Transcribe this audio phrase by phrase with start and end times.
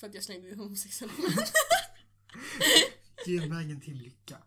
[0.00, 1.14] För att jag slängde in homosexuella.
[3.26, 4.42] Genvägen till lycka.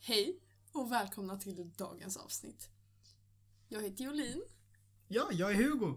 [0.00, 0.40] Hej
[0.72, 2.68] och välkomna till dagens avsnitt.
[3.68, 4.42] Jag heter Jolin.
[5.08, 5.94] Ja, jag är Hugo.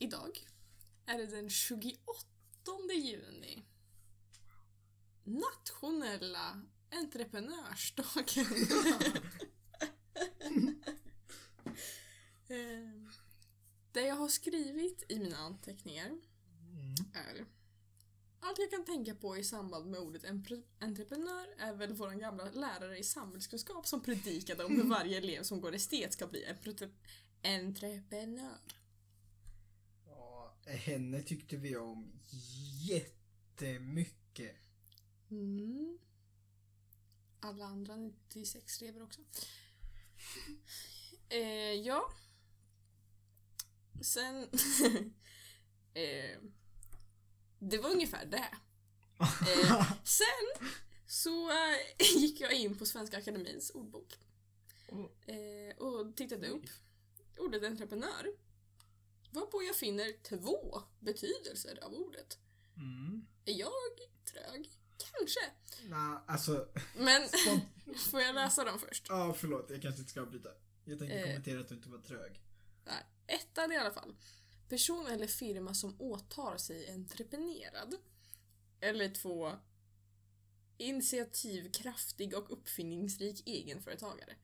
[0.00, 0.46] Idag
[1.06, 1.96] är det den 28
[2.94, 3.64] juni.
[5.26, 8.46] Nationella entreprenörsdagen.
[12.48, 13.12] Eh,
[13.92, 16.94] Det jag har skrivit i mina anteckningar Mm.
[17.14, 17.46] är
[18.40, 20.24] allt jag kan tänka på i samband med ordet
[20.80, 25.60] entreprenör är väl vår gamla lärare i samhällskunskap som predikade om hur varje elev som
[25.60, 26.44] går estet ska bli
[27.42, 28.58] entreprenör.
[30.06, 32.12] Ja, henne tyckte vi om
[32.88, 34.56] jättemycket.
[35.30, 35.98] Mm.
[37.40, 39.20] Alla andra 96 elever också.
[41.28, 42.12] eh, ja.
[44.02, 44.42] Sen...
[45.94, 46.40] eh,
[47.58, 48.48] det var ungefär det.
[49.20, 50.68] Eh, sen
[51.06, 54.18] så eh, gick jag in på Svenska Akademins ordbok.
[55.26, 56.64] Eh, och tittade upp
[57.38, 58.26] ordet entreprenör.
[59.30, 62.38] Varpå jag finner två betydelser av ordet.
[62.76, 63.26] Mm.
[63.44, 63.72] Är jag
[64.32, 64.70] trög?
[65.18, 65.40] Kanske.
[65.88, 66.68] Nej, alltså.
[66.96, 67.22] Men
[68.10, 69.06] får jag läsa dem först?
[69.08, 69.70] Ja, förlåt.
[69.70, 70.48] Jag kanske inte ska avbryta.
[70.84, 71.24] Jag tänkte Eh.
[71.26, 72.40] kommentera att du inte var trög.
[72.84, 74.14] Nej, ettan i alla fall.
[74.68, 77.94] Person eller firma som åtar sig entreprenerad.
[78.80, 79.52] Eller två.
[80.78, 84.36] Initiativkraftig och uppfinningsrik egenföretagare.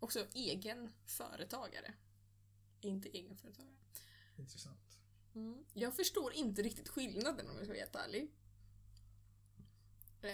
[0.00, 1.94] Också egenföretagare.
[2.80, 3.74] Inte egenföretagare.
[4.36, 4.98] Intressant.
[5.34, 5.64] Mm.
[5.74, 8.30] Jag förstår inte riktigt skillnaden om jag ska vara helt ärlig.
[10.24, 10.30] Eh,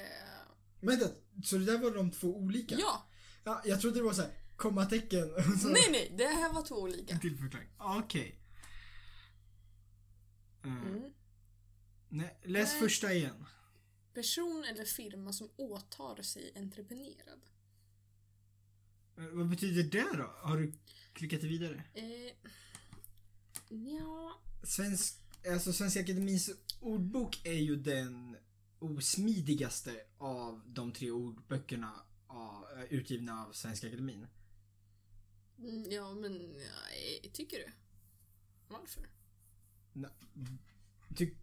[0.80, 2.74] Men vänta, så det där var de två olika?
[2.78, 3.08] ja!
[3.44, 6.62] ja jag trodde det var så här kommatecken och så Nej, nej, det här var
[6.62, 7.14] två olika.
[7.14, 7.68] en till förklaring.
[7.78, 8.36] Okej.
[10.64, 11.12] Eh, Mm.
[12.08, 12.80] Nej, läs Nej.
[12.80, 13.44] första igen.
[14.14, 17.40] Person eller firma som åtar sig entreprenerad.
[19.18, 20.30] Eh, Vad betyder det då?
[20.42, 20.72] Har du
[21.12, 21.82] klickat vidare?
[21.94, 22.32] Eh,
[23.68, 25.14] ja, Svensk,
[25.52, 26.50] alltså Svenska Akademins
[26.80, 28.36] ordbok är ju den
[28.80, 31.92] osmidigaste av de tre ordböckerna
[32.26, 34.26] av, eh, utgivna av Svenska Akademin.
[35.58, 37.72] Mm, ja men ja, tycker du?
[38.68, 39.06] Varför?
[41.16, 41.34] Ty,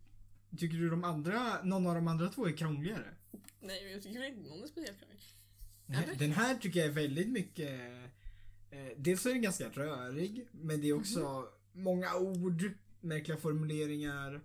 [0.57, 3.15] tycker du de andra, någon av de andra två är krångligare?
[3.61, 5.21] Nej, jag tycker inte någon är speciellt krånglig.
[5.85, 6.15] Nej?
[6.19, 7.81] Den här tycker jag är väldigt mycket...
[8.69, 12.71] Eh, dels är den ganska rörig, men det är också många ord,
[13.01, 14.41] märkliga formuleringar.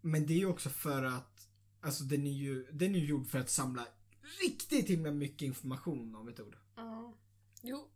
[0.00, 1.48] Men det är också för att,
[1.86, 3.88] alltså den är ju, den är ju gjord för att samla
[4.42, 6.56] riktigt himla mycket information om ett ord.
[6.76, 7.14] Ja.
[7.62, 7.88] Jo,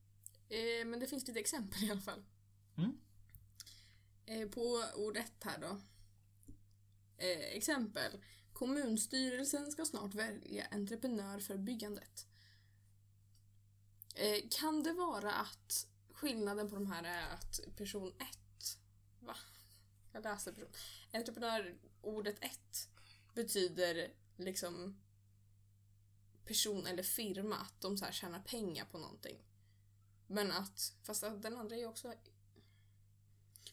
[0.48, 2.24] eh, men det finns lite exempel i alla fall.
[2.76, 2.92] Mm.
[4.26, 5.80] Eh, på ord ett här då.
[7.16, 8.24] Eh, exempel.
[8.52, 12.26] Kommunstyrelsen ska snart välja entreprenör för byggandet.
[14.14, 18.78] Eh, kan det vara att skillnaden på de här är att person ett
[19.20, 19.36] Va?
[20.12, 20.72] Jag läser person.
[21.12, 22.89] Entreprenör, ordet ett
[23.34, 25.00] betyder liksom
[26.44, 29.42] person eller firma, att de så här tjänar pengar på någonting.
[30.26, 32.14] Men att, fast att den andra är ju också...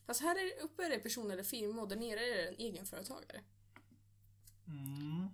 [0.06, 2.56] Fast här är, uppe är det person eller firma och där nere är det en
[2.57, 3.44] egenföretagare.
[4.67, 5.29] Mm.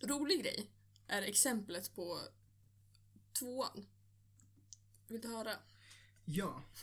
[0.00, 0.70] Rolig grej
[1.06, 2.20] är exemplet på
[3.32, 3.86] tvåan.
[5.08, 5.52] Vill du höra?
[6.24, 6.62] Ja.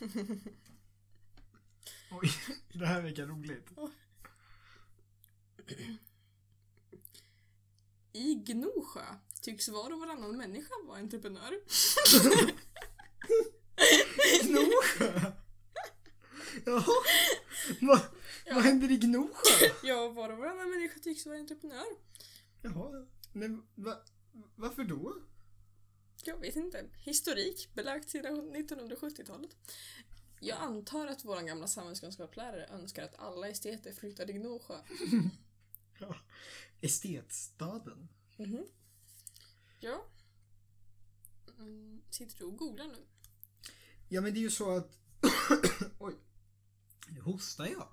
[2.10, 2.30] Oj,
[2.72, 3.70] det här verkar roligt.
[8.12, 9.04] I Gnosjö
[9.40, 11.60] tycks var och varannan människa vara entreprenör.
[14.42, 15.32] Gnosjö?
[16.66, 16.84] Jaha.
[17.80, 18.00] Vad,
[18.46, 18.54] Ja.
[18.54, 19.66] vad händer i Gnosjö?
[19.82, 21.86] Ja, var och varannan människa tycks vara entreprenör.
[22.62, 23.96] Jaha, men va,
[24.56, 25.14] varför då?
[26.24, 26.84] Jag vet inte.
[26.98, 29.50] Historik belagt sedan 1970-talet.
[30.40, 34.74] Jag antar att vår gamla samhällskunskapslärare önskar att alla esteter flyttar till Gnosjö.
[36.00, 36.16] Ja.
[36.80, 38.08] Estetstaden.
[38.36, 38.66] Mhm.
[39.80, 40.06] Ja.
[41.58, 43.06] Mm, sitter du och googlar nu?
[44.08, 44.98] Ja men det är ju så att...
[45.98, 46.14] Oj.
[47.08, 47.88] Nu hostar jag.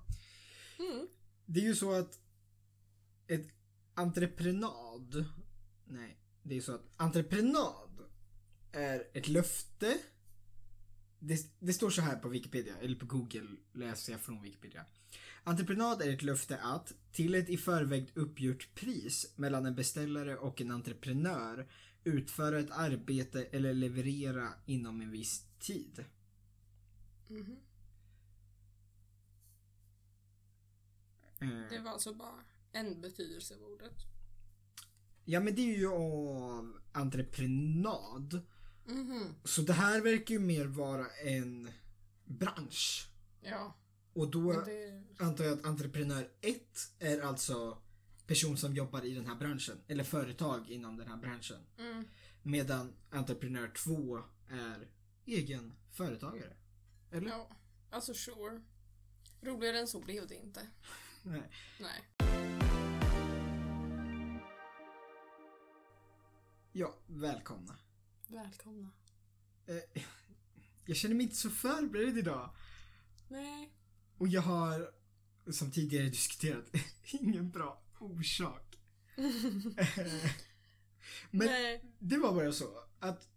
[0.78, 1.08] Mm.
[1.46, 2.20] Det är ju så att
[3.26, 3.48] ett
[3.94, 5.24] entreprenad...
[5.84, 8.10] Nej, det är så att entreprenad
[8.72, 9.98] är ett löfte
[11.20, 14.84] det, det står så här på Wikipedia, eller på Google läser jag från Wikipedia.
[15.44, 20.60] Entreprenad är ett löfte att, till ett i förväg uppgjort pris mellan en beställare och
[20.60, 21.68] en entreprenör,
[22.04, 26.04] utföra ett arbete eller leverera inom en viss tid.
[27.28, 27.56] Mhm.
[31.40, 33.94] Eh, Det var alltså bara en betydelse av ordet.
[35.24, 38.40] Ja men det är ju av entreprenad.
[38.88, 39.34] Mhm.
[39.44, 41.70] Så det här verkar ju mer vara en
[42.24, 43.08] bransch.
[43.40, 43.76] Ja,
[44.12, 45.02] Och då det...
[45.18, 46.60] antar jag att entreprenör 1
[46.98, 47.78] är alltså
[48.26, 49.80] person som jobbar i den här branschen.
[49.88, 51.60] Eller företag inom den här branschen.
[51.78, 52.04] Mm.
[52.42, 54.18] Medan entreprenör 2
[54.48, 54.88] är
[55.26, 56.56] egen företagare.
[57.10, 57.28] Eller?
[57.28, 57.48] Ja,
[57.90, 58.60] alltså sure.
[59.40, 60.60] Roligare än så blev det inte.
[61.22, 61.42] Nej.
[61.80, 62.04] Nej.
[66.72, 67.76] Ja, välkomna.
[68.30, 68.90] Välkomna.
[69.66, 70.02] Eh,
[70.84, 72.54] jag känner mig inte så förberedd idag.
[73.28, 73.72] Nej.
[74.18, 74.90] Och jag har,
[75.50, 76.64] som tidigare diskuterat,
[77.02, 78.78] ingen bra orsak.
[81.30, 81.84] Men Nej.
[81.98, 83.28] det var bara så att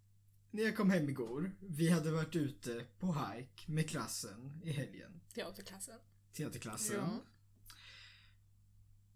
[0.50, 5.20] när jag kom hem igår, vi hade varit ute på hike med klassen i helgen.
[5.34, 5.98] Teaterklassen.
[6.32, 6.96] Teaterklassen.
[6.96, 7.18] Ja.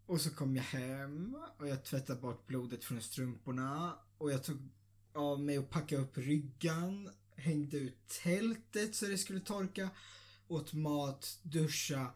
[0.07, 4.59] Och så kom jag hem och jag tvättade bort blodet från strumporna och jag tog
[5.17, 9.91] av mig och packade upp ryggan, hängde ut tältet så det skulle torka,
[10.49, 12.13] åt mat, duscha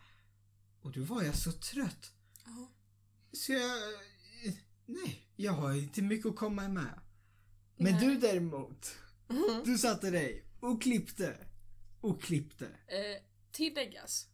[0.82, 2.12] och då var jag så trött.
[2.44, 2.72] Ja.
[3.32, 3.78] Så jag...
[4.86, 7.00] Nej, jag har inte mycket att komma med.
[7.76, 8.06] Men Nej.
[8.06, 8.96] du däremot,
[9.64, 11.36] du satte dig och klippte.
[12.00, 12.66] Och klippte.
[12.66, 13.22] Eh,
[13.52, 14.28] tilläggas.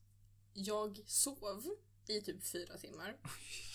[0.52, 1.76] Jag sov
[2.08, 3.16] i typ fyra timmar.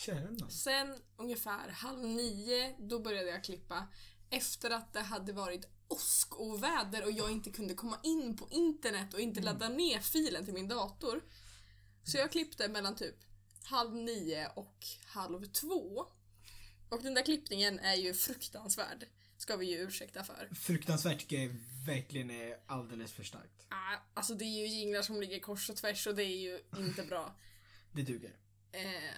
[0.08, 0.52] Nån.
[0.52, 3.88] Sen ungefär halv nio, då började jag klippa.
[4.32, 9.20] Efter att det hade varit åskoväder och jag inte kunde komma in på internet och
[9.20, 11.24] inte ladda ner filen till min dator.
[12.04, 13.16] Så jag klippte mellan typ
[13.64, 16.06] halv nio och halv två.
[16.90, 19.08] Och den där klippningen är ju fruktansvärd.
[19.38, 20.50] Ska vi ju ursäkta för.
[20.56, 21.56] Fruktansvärt tycker jag
[21.86, 23.66] verkligen är alldeles för starkt.
[23.70, 26.60] Ah, alltså det är ju jinglar som ligger kors och tvärs och det är ju
[26.78, 27.36] inte bra.
[27.92, 28.36] Det duger.
[28.72, 29.16] Eh,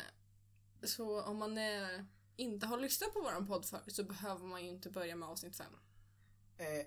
[0.83, 2.03] så om man eh,
[2.35, 5.55] inte har lyssnat på våran podd förut så behöver man ju inte börja med avsnitt
[5.55, 5.73] fem.
[6.57, 6.85] Eh,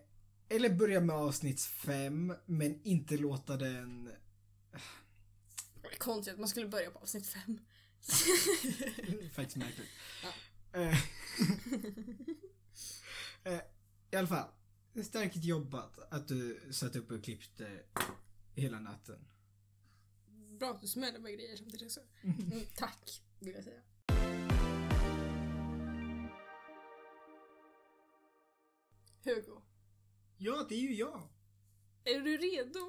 [0.48, 4.12] eller börja med avsnitt fem, men inte låta den...
[5.98, 7.60] Konstigt att man skulle börja på avsnitt fem.
[9.34, 9.88] Faktiskt märkligt.
[10.22, 10.32] Ja.
[10.80, 10.98] Eh,
[13.52, 13.60] eh,
[14.10, 14.48] I alla fall.
[15.04, 17.82] Starkt jobbat att du satt upp och klippte
[18.54, 19.26] hela natten.
[20.58, 22.00] Bra att du smäller med grejer samtidigt också.
[22.22, 23.80] Mm, tack, vill jag säga.
[29.26, 29.62] Hugo,
[30.38, 31.28] Ja, det är ju jag.
[32.04, 32.80] är du redo?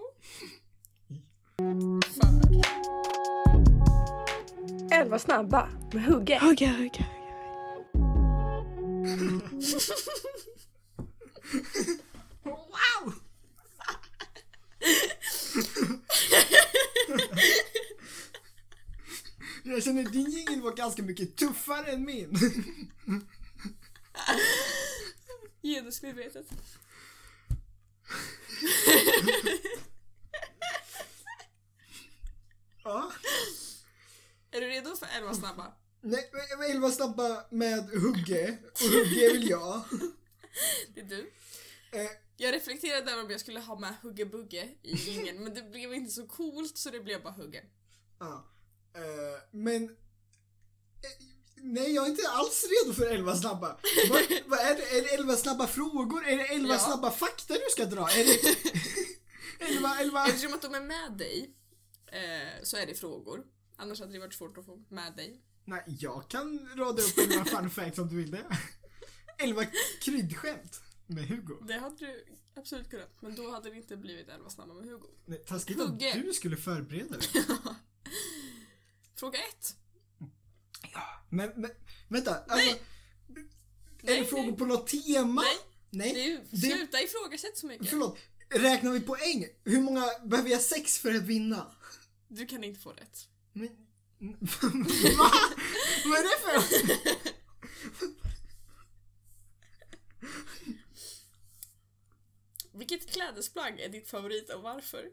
[4.92, 6.40] Elva snabba med Hugge.
[6.42, 7.06] Hugga, hugga.
[12.44, 13.14] Wow!
[19.64, 22.34] Jag känner att din jingel var ganska mycket tuffare än min.
[25.62, 26.48] Genusmedvetet.
[32.84, 33.12] Ja.
[34.52, 35.74] Är du redo för elva snabba?
[36.02, 36.32] Nej,
[36.72, 38.58] elva snabba med Hugge.
[38.74, 39.82] Och Hugge väl jag.
[40.94, 41.32] Det är du.
[41.92, 45.62] Eh, Jag reflekterade över om jag skulle ha med Hugge Bugge i jingeln men det
[45.62, 47.64] blev inte så coolt så det blev bara Hugge.
[48.20, 48.46] ja.
[48.94, 49.96] Eh, men...
[51.62, 53.80] Nej, jag är inte alls redo för elva snabba.
[54.10, 56.26] Vad, vad är, det, är det elva snabba frågor?
[56.28, 56.80] Är det elva Ja.
[56.80, 58.02] snabba fakta du ska dra?
[58.10, 58.56] Är det...
[59.66, 60.26] elva, elva...
[60.28, 61.56] Eftersom att de är med dig
[62.12, 63.44] eh, så är det frågor.
[63.78, 65.42] Annars hade det varit svårt att få med dig.
[65.66, 68.46] Nej, jag kan rada upp elva fun facts om du vill det.
[69.38, 69.66] Elva
[70.02, 71.56] kryddskämt med Hugo.
[71.68, 75.08] Det hade du absolut kunnat men då hade det inte blivit elva snabba med Hugo.
[75.26, 76.22] Nej, taskigt Hugge.
[76.26, 77.28] du skulle förbereda dig.
[79.16, 79.76] Fråga ett.
[81.30, 81.72] Men, men
[82.08, 82.36] vänta.
[82.48, 82.82] Alltså, Nej.
[84.04, 85.42] är det frågor på något tema?
[85.42, 85.58] Nej,
[85.90, 86.14] Nej.
[86.14, 87.90] det det- sluta ifrågasätt så mycket.
[87.90, 88.18] Förlåt.
[88.50, 89.48] Räknar vi poäng?
[89.64, 91.72] Hur många behöver jag sex för att vinna?
[92.28, 93.28] Du kan inte få rätt.
[93.54, 93.68] Men...
[95.18, 95.32] Va?
[96.06, 96.62] Vad är det för...
[102.74, 105.06] Vilket klädesplagg är ditt favorit och varför?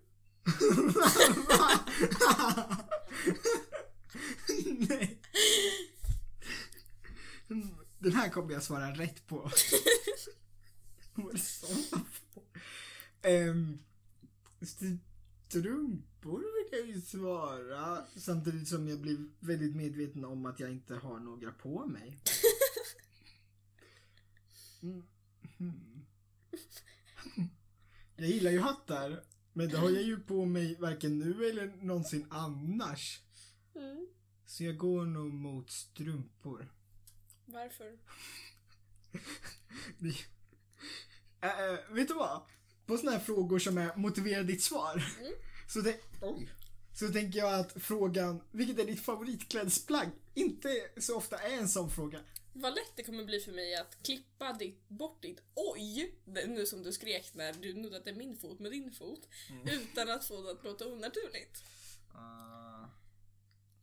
[4.89, 5.21] Nej.
[7.99, 9.37] Den här kommer jag svara rätt på.
[11.15, 13.29] Vad det?
[13.29, 13.79] Ehm,
[15.49, 18.07] Strumpor vill jag ju svara.
[18.17, 22.21] Samtidigt som jag blir väldigt medveten om att jag inte har några på mig.
[24.83, 25.03] Mm.
[25.59, 26.07] Hmm.
[28.17, 29.25] Jag gillar ju hattar.
[29.53, 33.24] Men det har jag ju på mig varken nu eller någonsin annars.
[33.75, 34.07] Mm.
[34.47, 36.73] Så jag går nog mot strumpor.
[37.47, 37.99] Varför?
[41.41, 42.43] Äh, vet du vad?
[42.87, 45.05] På såna här frågor som är motivera ditt svar.
[45.21, 45.33] Mm.
[45.69, 46.49] Så, det, oj,
[46.95, 50.09] så tänker jag att frågan, vilket är ditt favoritklädesplagg?
[50.35, 52.21] Inte så ofta är en sån fråga.
[52.53, 56.83] Vad lätt det kommer bli för mig att klippa ditt, bort ditt oj, nu som
[56.83, 59.29] du skrek när du nuddade min fot med din fot,
[59.67, 61.65] utan att få det att låta onaturligt.
[62.15, 62.89] Eh,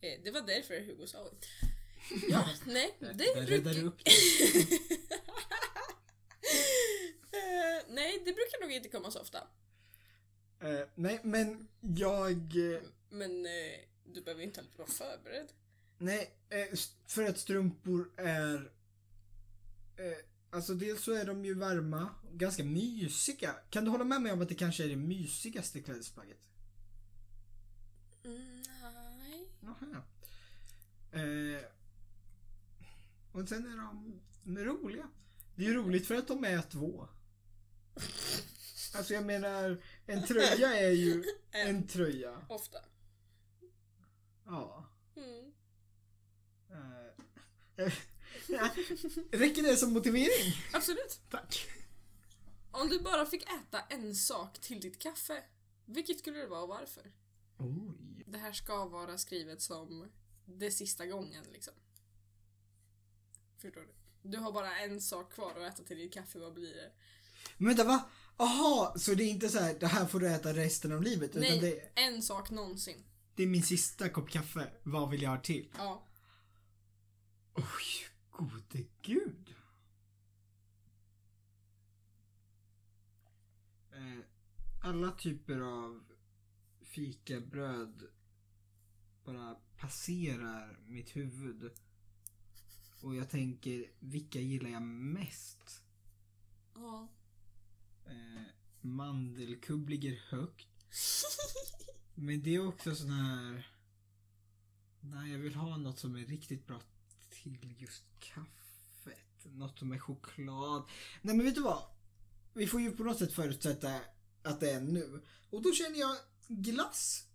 [0.01, 1.37] Det var därför Hugo sa oj.
[2.29, 3.41] Ja, nej, det Där brukar...
[3.47, 4.01] räddar du upp
[7.33, 9.47] Eh, nej, det brukar nog inte komma så ofta.
[10.59, 12.31] Eh, nej, men jag...
[12.73, 13.51] eh, Men eh,
[14.05, 15.47] du behöver inte alltid vara förberedd.
[15.97, 16.77] nej, eh,
[17.07, 18.71] för att strumpor är...
[19.97, 20.17] Eh,
[20.49, 23.55] alltså dels så är de ju varma, ganska mysiga.
[23.69, 26.39] Kan du hålla med mig om att det kanske är det mysigaste klädesplagget?
[28.25, 28.60] Mm,
[29.81, 30.03] Jaha.
[31.11, 31.61] Eh,
[33.31, 35.09] och sen är de, de är roliga.
[35.55, 37.07] Det är ju roligt för att de är två.
[38.95, 42.45] Alltså jag menar, en tröja är ju en tröja.
[42.49, 42.79] Ofta.
[44.45, 44.89] Ja.
[45.15, 45.51] Mm.
[46.69, 47.93] Eh, eh.
[49.31, 50.53] Räcker det som motivering?
[50.73, 51.21] Absolut.
[51.29, 51.67] Tack.
[52.71, 55.43] Om du bara fick äta en sak till ditt kaffe,
[55.85, 57.11] vilket skulle det vara och varför?
[57.57, 58.10] Oj.
[58.31, 60.09] Det här ska vara skrivet som
[60.45, 61.73] det sista gången liksom.
[63.57, 63.93] Förstår du?
[64.29, 66.91] Du har bara en sak kvar att äta till ditt kaffe, vad blir det?
[67.57, 68.09] Men vänta va?
[68.37, 71.29] Aha, så det är inte så här, det här får du äta resten av livet.
[71.29, 73.03] Utan Nej, det, en sak någonsin.
[73.35, 74.71] det är min sista kopp kaffe.
[74.83, 75.69] Vad vill jag ha till?
[75.77, 76.07] Ja.
[77.53, 79.55] Oj, gode gud.
[83.91, 84.25] Eh,
[84.81, 86.03] alla typer av
[86.81, 88.07] fikabröd
[89.33, 91.71] bara passerar mitt huvud.
[93.01, 95.83] Och jag tänker, vilka gillar jag mest?
[96.75, 97.07] Ja.
[98.05, 98.43] Eh,
[98.81, 100.67] mandelkubb ligger högt.
[102.15, 103.67] Men det är också sån här...
[104.99, 106.81] Nej, jag vill ha något som är riktigt bra
[107.29, 109.45] till just kaffet.
[109.45, 110.83] Något som är choklad.
[111.21, 111.83] Nej men vet du vad?
[112.53, 114.01] Vi får ju på något sätt förutsätta
[114.43, 115.21] att det är nu.
[115.49, 117.30] Och då känner jag glass.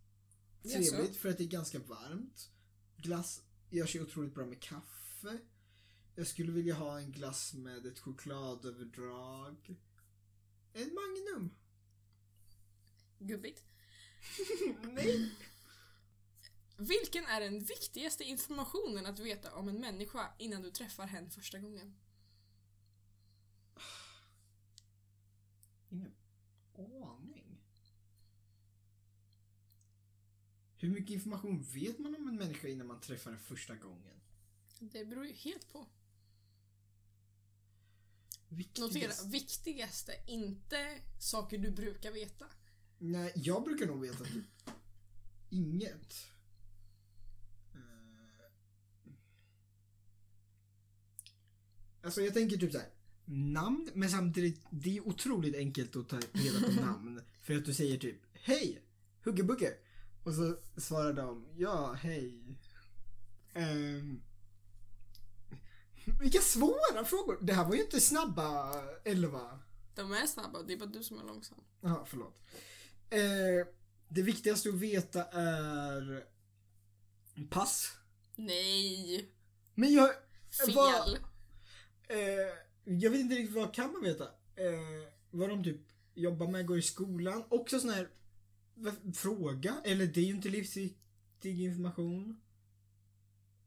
[0.72, 2.50] Trevligt för att det är ganska varmt.
[2.96, 5.38] Glass gör sig otroligt bra med kaffe.
[6.14, 9.76] Jag skulle vilja ha en glass med ett chokladöverdrag.
[10.72, 11.50] En Magnum.
[13.18, 13.64] Gubbigt.
[14.82, 15.32] Nej.
[16.76, 21.58] Vilken är den viktigaste informationen att veta om en människa innan du träffar henne första
[21.58, 21.96] gången?
[26.78, 27.58] Ingen aning.
[30.86, 34.20] Hur mycket information vet man om en människa innan man träffar den första gången?
[34.80, 35.86] Det beror ju helt på.
[38.48, 42.46] Viktigast- Notera, viktigaste, inte saker du brukar veta.
[42.98, 44.44] Nej, jag brukar nog veta typ
[45.50, 46.14] inget.
[47.74, 48.44] Eh,
[52.02, 52.88] Alltså jag tänker typ så här.
[53.24, 57.20] Namn, men samtidigt, det är otroligt enkelt att ta reda på namn.
[57.42, 58.82] För att du säger typ Hej!
[59.24, 59.74] Huggebugge!
[60.26, 62.56] Och så svarar de Ja, hej.
[63.54, 64.22] Ehm,
[66.20, 67.38] vilka svåra frågor!
[67.42, 69.58] Det här var ju inte snabba elva.
[69.94, 71.58] De är snabba, det är bara du som är långsam.
[71.80, 72.38] Ja, förlåt.
[73.10, 73.66] Eh,
[74.08, 76.26] det viktigaste att veta är
[77.50, 77.92] pass.
[78.36, 79.30] Nej!
[79.74, 80.10] Men jag...
[80.66, 80.74] Fel!
[80.74, 81.18] Vad-
[82.08, 82.54] Eh,
[82.84, 84.24] jag vet inte riktigt vad kan man veta.
[84.56, 85.80] Eh, vad de typ
[86.14, 87.44] jobbar med, går i skolan.
[87.48, 88.08] Också sån här
[89.14, 89.76] fråga.
[89.84, 92.40] Eller det är ju inte livsviktig information.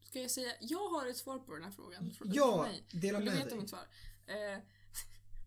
[0.10, 2.12] Ska jag säga, jag har ett svar på den här frågan.
[2.14, 3.58] Fråga Ja, dela Vill du med dig.
[3.58, 3.88] mitt svar?
[4.28, 4.60] Eh,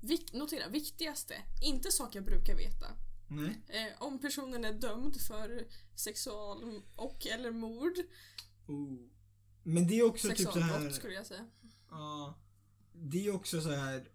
[0.00, 2.86] vik, notera, viktigaste, inte saker jag brukar veta.
[3.28, 3.60] Nej.
[3.68, 7.94] Eh, om personen är dömd för sexual och eller mord.
[8.66, 9.08] Oh.
[9.62, 10.90] Men det är också typ så här...
[10.90, 11.46] skulle jag säga.
[11.90, 12.38] Ja.
[12.92, 14.08] Det är också så här.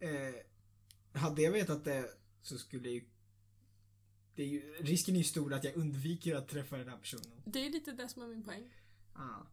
[0.00, 2.10] Eh, hade jag vetat det
[2.42, 3.04] så skulle ju...
[4.34, 7.42] Det är ju, risken är ju stor att jag undviker att träffa den här personen.
[7.44, 8.74] Det är lite det som är min poäng.
[9.14, 9.46] Ja.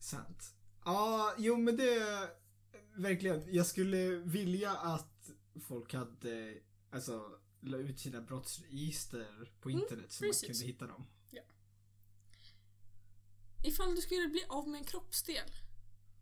[0.00, 0.54] Sant.
[0.84, 2.28] Ja, jo men det...
[2.96, 3.54] Verkligen.
[3.54, 6.58] Jag skulle vilja att folk hade
[6.90, 10.48] alltså la ut sina brottsregister på internet så man precis.
[10.48, 11.06] kunde hitta dem.
[13.66, 15.50] Ifall du skulle bli av med en kroppsdel,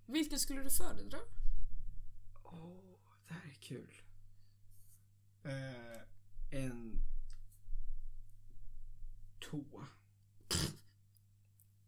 [0.07, 1.19] vilken skulle du föredra?
[2.45, 4.03] Åh, det här är kul.
[5.45, 7.01] Eh, en
[9.53, 9.87] tå.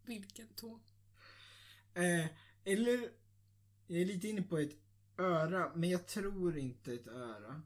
[0.05, 0.79] Vilken tå?
[1.93, 2.25] Eh,
[2.63, 3.11] eller,
[3.87, 4.77] jag är lite inne på ett
[5.17, 7.61] öra, men jag tror inte ett öra.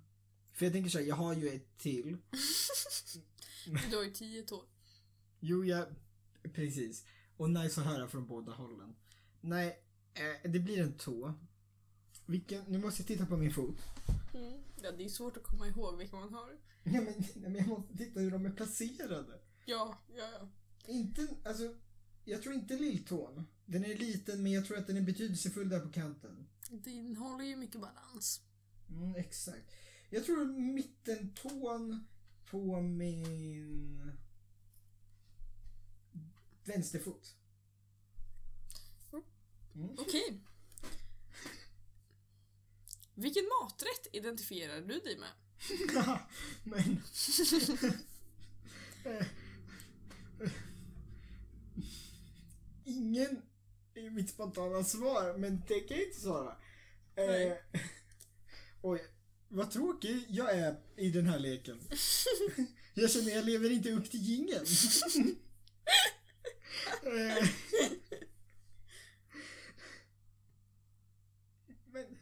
[0.53, 2.17] För jag tänker så här, jag har ju ett till.
[3.89, 4.63] Du har ju tio tår.
[5.39, 5.85] Jo, jag,
[6.53, 7.05] precis.
[7.37, 8.95] Och nice att höra från båda hållen.
[9.41, 11.33] Nej, eh, det blir en tå.
[12.25, 13.77] Vilken, nu måste jag titta på min fot.
[14.33, 14.63] Mm.
[14.81, 16.57] Ja, det är svårt att komma ihåg vilka man har.
[16.83, 19.39] Ja, men, nej, men jag måste titta hur de är placerade.
[19.69, 20.49] Ja, ja, ja.
[20.87, 21.75] Inte, alltså,
[22.25, 23.47] jag tror inte lilltån.
[23.65, 26.47] Den är liten men jag tror att den är betydelsefull där på kanten.
[26.69, 28.41] Den håller ju mycket balans.
[28.89, 29.71] Mm, exakt.
[30.09, 32.07] Jag tror mittentån
[32.45, 34.11] på min
[36.63, 37.35] vänsterfot.
[39.75, 39.89] Mm.
[39.97, 40.41] Okej.
[43.13, 45.31] Vilken maträtt identifierar du dig med?
[46.63, 47.01] men...
[52.89, 53.41] Ingen
[53.93, 56.55] är mitt spontana svar, men det kan jag inte svara.
[57.15, 57.53] Eh,
[58.81, 59.01] oj,
[59.47, 61.79] vad tråkig jag är i den här leken.
[62.93, 64.65] jag känner jag lever inte upp till jingeln.
[67.03, 67.47] Eh,
[71.91, 72.17] men...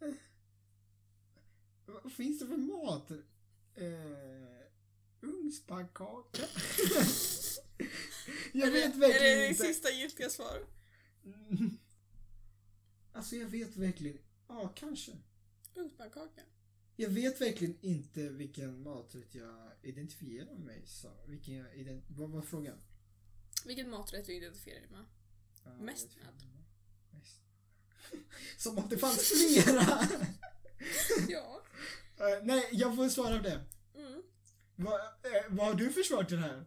[0.00, 0.14] eh,
[1.86, 3.10] Vad finns det för mat?
[3.74, 4.66] Eh,
[5.20, 6.42] ugnspannkaka?
[8.52, 9.64] jag är vet det, verkligen Är det inte.
[9.64, 10.66] sista giltiga svar?
[11.24, 11.78] Mm.
[13.12, 14.18] Alltså jag vet verkligen,
[14.48, 15.12] ja kanske.
[15.74, 16.40] Ugnspannkaka.
[16.96, 21.10] Jag vet verkligen inte vilken maträtt jag identifierar mig som.
[21.26, 22.76] Vilken jag ident- vad var frågan?
[23.66, 25.04] Vilken maträtt du identifierar dig med?
[25.64, 26.42] Ja, Mest med.
[27.20, 27.40] Mest.
[28.62, 30.00] Som om det fanns flera!
[31.28, 31.62] Ja.
[32.16, 33.64] Eh, nej, jag får svara på det.
[33.96, 34.22] Mm.
[34.76, 36.64] Vad, eh, vad har du för svar till det här?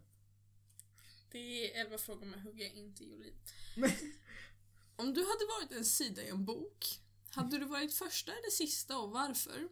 [1.34, 1.40] Det
[1.78, 3.34] är elva frågor med Hugge, inte Jolin.
[4.96, 8.98] Om du hade varit en sida i en bok, hade du varit första eller sista
[8.98, 9.70] och varför?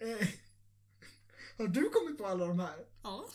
[0.00, 0.28] eh,
[1.56, 2.86] har du kommit på alla de här?
[3.02, 3.28] Ja,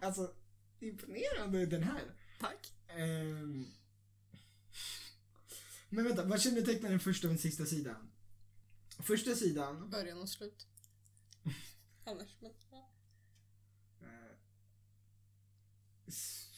[0.00, 0.34] Alltså,
[0.80, 2.14] imponerande den här.
[2.40, 2.72] tack.
[2.88, 3.66] Ehm.
[5.88, 8.10] Men vänta, vad kännetecknar den första och den sista sidan?
[8.98, 9.90] Första sidan.
[9.90, 10.66] Början och slut.
[12.04, 12.52] Annars, men...
[12.70, 12.90] Ja.
[14.00, 14.36] eh,
[16.06, 16.48] s-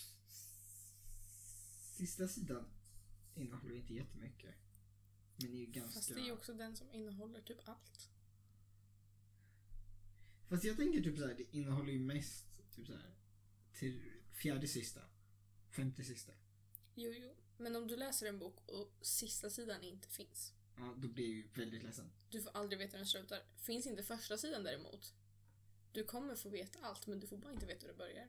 [1.97, 2.65] Sista sidan
[3.35, 4.55] innehåller inte jättemycket.
[5.37, 5.99] Men är ju ganska...
[5.99, 8.11] Fast det är ju också den som innehåller typ allt.
[10.49, 13.15] Fast jag tänker typ såhär, det innehåller ju mest typ såhär
[13.73, 15.01] till fjärde sista.
[15.71, 16.33] Femte sista.
[16.95, 17.35] Jo, jo.
[17.59, 20.53] Men om du läser en bok och sista sidan inte finns.
[20.77, 22.11] Ja, då blir jag ju väldigt ledsen.
[22.31, 23.43] Du får aldrig veta hur den slutar.
[23.57, 25.15] Finns inte första sidan däremot.
[25.93, 28.29] Du kommer få veta allt, men du får bara inte veta hur det börjar.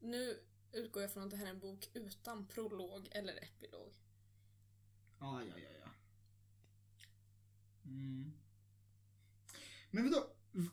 [0.00, 0.40] Nu
[0.72, 3.94] utgår jag från att det här är en bok utan prolog eller epilog.
[5.20, 5.90] Ja, ja, ja, ja.
[7.84, 8.32] Mm.
[9.90, 10.30] Men vadå?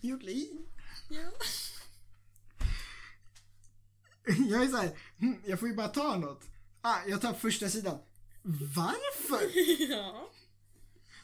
[0.00, 0.66] Jolin?
[1.10, 1.32] Ja.
[4.48, 6.44] Jag är såhär, hm, jag får ju bara ta något.
[6.80, 7.98] Ah, jag tar första sidan.
[8.76, 9.50] Varför?
[9.90, 10.30] ja.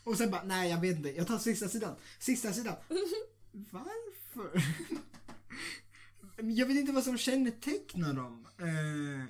[0.04, 1.96] Och sen bara, nej jag vet inte, jag tar sista sidan.
[2.18, 2.76] Sista sidan.
[3.52, 4.62] Varför?
[6.36, 8.46] Jag vet inte vad som kännetecknar dem.
[8.58, 9.24] Eh,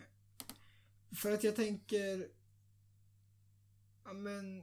[1.16, 2.28] för att jag tänker...
[4.04, 4.62] Ja men...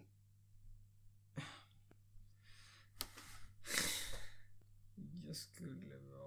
[5.27, 6.21] Jag skulle vara...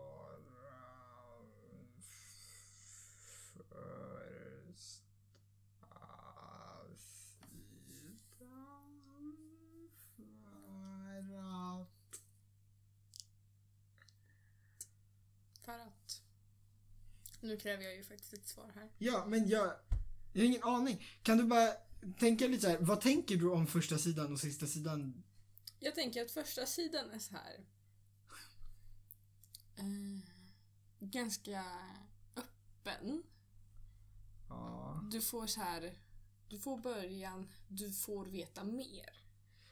[7.85, 8.99] Första sidan
[10.17, 12.23] för att...
[15.65, 16.23] För att...
[17.45, 18.89] Nu kräver jag ju faktiskt ett svar här.
[18.99, 19.73] Ja, men jag...
[20.33, 21.07] Jag har ingen aning.
[21.23, 21.73] Kan du bara
[22.19, 25.25] tänka lite så här, vad tänker du om första sidan och sista sidan?
[25.79, 27.65] Jag tänker att första sidan är så här.
[29.77, 30.21] Eh,
[31.01, 31.65] ganska
[32.37, 33.23] öppen.
[34.49, 35.09] Ja.
[35.13, 35.99] Du får så här.
[36.49, 39.25] Du får början, du får veta mer.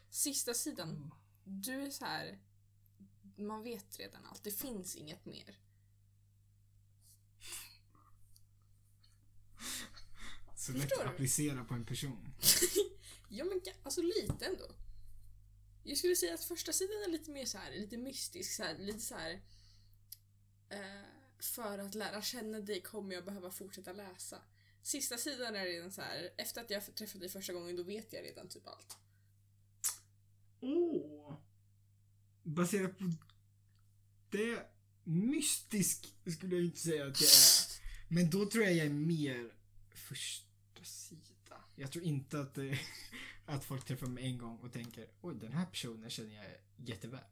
[0.09, 2.39] Sista sidan, du är så här.
[3.35, 5.59] Man vet redan allt, det finns inget mer.
[10.63, 11.09] Så Förstår lätt att du?
[11.09, 12.33] applicera på en person.
[13.29, 14.75] Ja men alltså lite ändå.
[15.83, 18.77] Jag skulle säga att första sidan är lite mer så här, lite mystisk, så här,
[18.77, 19.41] lite så här.
[20.69, 21.05] Eh,
[21.39, 24.41] för att lära känna dig kommer jag behöva fortsätta läsa.
[24.81, 28.13] Sista sidan är redan så här, efter att jag träffat dig första gången då vet
[28.13, 28.97] jag redan typ allt.
[30.61, 31.37] Åh!
[32.43, 33.11] Baserat på
[34.29, 34.65] det
[35.03, 37.83] mystisk skulle jag inte säga att jag är.
[38.15, 39.53] Men då tror jag jag är mer
[40.83, 41.63] sida.
[41.75, 42.79] Jag tror inte att, det,
[43.45, 47.23] att folk träffar mig en gång och tänker oj den här personen känner jag jätteväl.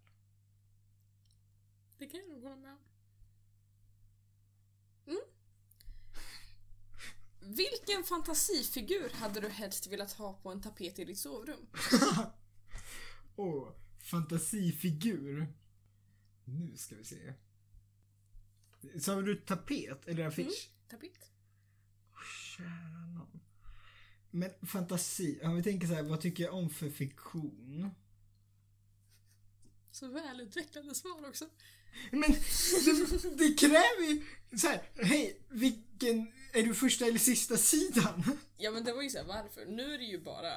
[1.97, 2.79] Det kan jag nog hålla med om.
[5.07, 5.21] Mm.
[7.55, 11.67] Vilken fantasifigur hade du helst velat ha på en tapet i ditt sovrum?
[13.35, 15.53] Åh, fantasifigur.
[16.45, 17.33] Nu ska vi se.
[18.99, 20.69] Sa du tapet eller affisch?
[20.87, 21.30] Tapet?
[23.15, 23.39] Nån.
[24.31, 27.89] Men fantasi, om vi tänker så här, vad tycker jag om för fiktion?
[29.91, 31.45] Så välutvecklade svar också.
[32.11, 34.21] Men det, det kräver ju
[34.57, 38.23] så här, hej, vilken, är du första eller sista sidan?
[38.57, 39.65] Ja men det var ju såhär varför.
[39.65, 40.53] Nu är det ju bara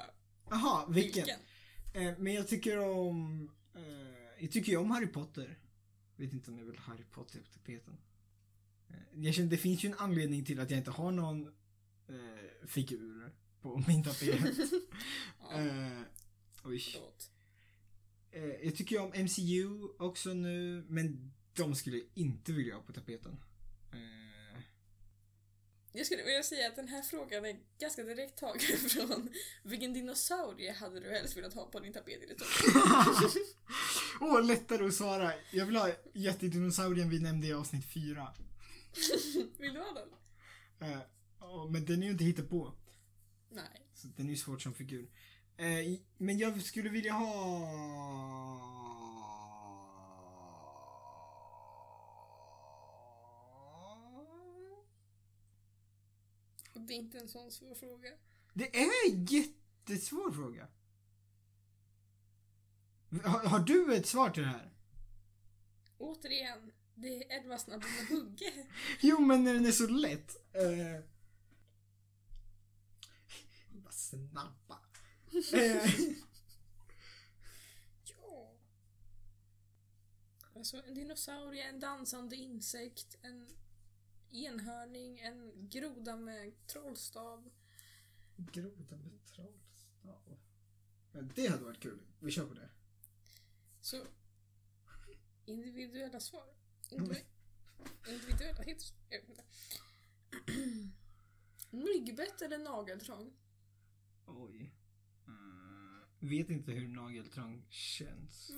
[0.50, 1.24] Jaha, vilken?
[1.24, 1.40] vilken.
[1.94, 5.58] Eh, men jag tycker om, eh, jag tycker ju om Harry Potter.
[6.16, 7.96] Vet inte om jag vill ha Harry Potter på tapeten.
[8.90, 11.46] Eh, jag känner, det finns ju en anledning till att jag inte har någon
[12.08, 14.40] eh, figur på min tapet.
[15.40, 16.00] Ja, eh,
[16.64, 16.82] oj.
[18.30, 22.82] Eh, jag tycker ju om MCU också nu, men de skulle jag inte vilja ha
[22.82, 23.36] på tapeten.
[23.92, 24.60] Eh,
[25.92, 29.28] Jag skulle vilja säga att den här frågan är ganska direkt tagen från
[29.62, 32.42] vilken dinosaurie hade du helst velat ha på din tapet i ditt?
[34.20, 35.32] Åh, lättare att svara.
[35.52, 38.28] Jag vill ha jättedinosaurien vi nämnde i avsnitt fyra.
[39.58, 40.08] Vill du ha den?
[40.90, 40.98] Eh,
[41.40, 42.72] ja, men den är ju inte hittepå.
[43.50, 43.86] Nej.
[43.94, 45.10] Så den är ju svårt som figur.
[45.58, 47.34] I- men jag skulle vilja ha...
[56.74, 58.08] Det är inte en sån svår fråga.
[58.54, 60.68] Det är en jättesvår fråga.
[63.24, 64.72] Har, har du ett svar till det här?
[65.98, 68.66] Återigen, det är Edvard Snabb med Hugge.
[69.00, 70.36] Jo, men när den är så lätt.
[70.52, 71.00] Eh...
[73.84, 74.78] Vad snabba.
[75.52, 75.90] eh...
[78.04, 78.56] Ja.
[80.54, 83.48] Alltså en dinosaurie, en dansande insekt, en
[84.30, 87.50] enhörning, en groda med trollstav.
[88.36, 90.38] Groda med trollstav.
[91.12, 92.00] Ja, det hade varit kul.
[92.20, 92.70] Vi kör på det.
[93.80, 94.06] Så
[95.44, 96.63] individuella svar.
[96.90, 97.24] Indivi-
[98.08, 98.92] individuella hits.
[99.10, 99.42] Jag vet inte.
[101.70, 103.32] Myggbett eller nageltrång?
[104.26, 104.74] Oj.
[105.26, 108.50] Eh, vet inte hur nageltrång känns.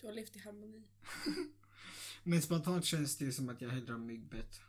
[0.00, 0.88] Du har levt i harmoni.
[2.22, 4.60] Men spontant känns det som att jag hellre har myggbett.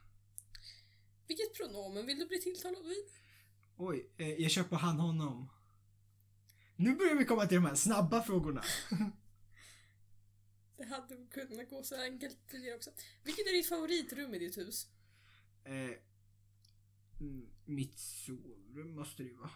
[1.28, 3.06] Vilket pronomen vill du bli tilltalad vid?
[3.78, 5.50] Oj, eh, jag kör på han honom.
[6.76, 8.64] Nu börjar vi komma till de här snabba frågorna.
[10.80, 12.92] Det hade kunnat gå så enkelt tidigare också.
[13.24, 14.88] Vilket är ditt favoritrum i ditt hus?
[15.64, 15.92] Eh,
[17.20, 19.52] mm, mitt sovrum måste det ju vara.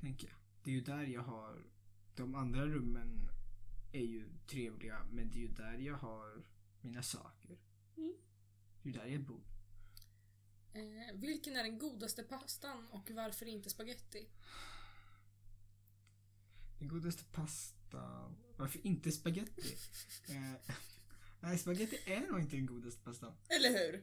[0.00, 0.36] Tänker jag.
[0.64, 1.66] Det är ju där jag har...
[2.16, 3.28] De andra rummen
[3.92, 6.46] är ju trevliga men det är ju där jag har
[6.80, 7.58] mina saker.
[7.96, 8.14] Mm.
[8.82, 9.42] Det är ju där jag bor.
[10.72, 14.28] Eh, vilken är den godaste pastan och varför inte spaghetti?
[16.78, 17.77] Den godaste pastan.
[18.56, 19.76] Varför inte spaghetti?
[20.28, 20.74] eh,
[21.40, 23.32] nej, spaghetti är nog inte den godaste pastan.
[23.48, 23.94] Eller hur?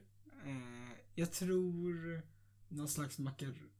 [0.44, 2.22] Eh, jag tror
[2.68, 3.70] någon slags makaron.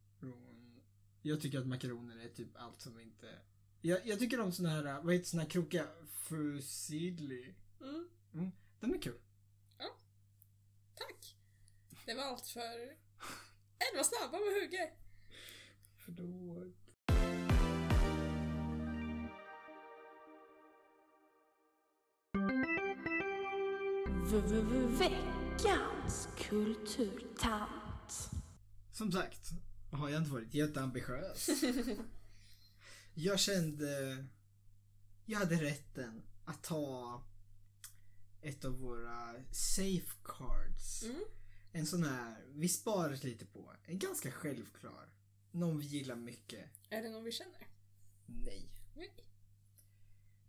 [1.23, 3.39] Jag tycker att makaroner är typ allt som inte...
[3.81, 5.87] Jag, jag tycker om såna här, vad heter såna här krokiga?
[6.13, 7.55] Fusilli.
[8.35, 9.19] Mm, De är kul.
[10.95, 11.37] tack.
[12.07, 12.97] Det var allt för
[13.79, 14.93] Elva snabba med hugge.
[15.97, 16.86] Förlåt.
[24.27, 28.31] Veckans kulturtant.
[28.93, 29.51] Som sagt
[29.91, 31.49] har jag inte varit jätteambitiös.
[33.15, 34.25] jag kände...
[35.25, 37.23] Jag hade rätten att ta
[38.43, 41.03] ett av våra safecards.
[41.03, 41.23] Mm.
[41.73, 43.73] En sån här, vi sparat lite på.
[43.85, 45.13] En ganska självklar.
[45.51, 46.71] Någon vi gillar mycket.
[46.91, 47.69] Är det någon vi känner?
[48.27, 48.71] Nej.
[48.95, 49.11] Nej.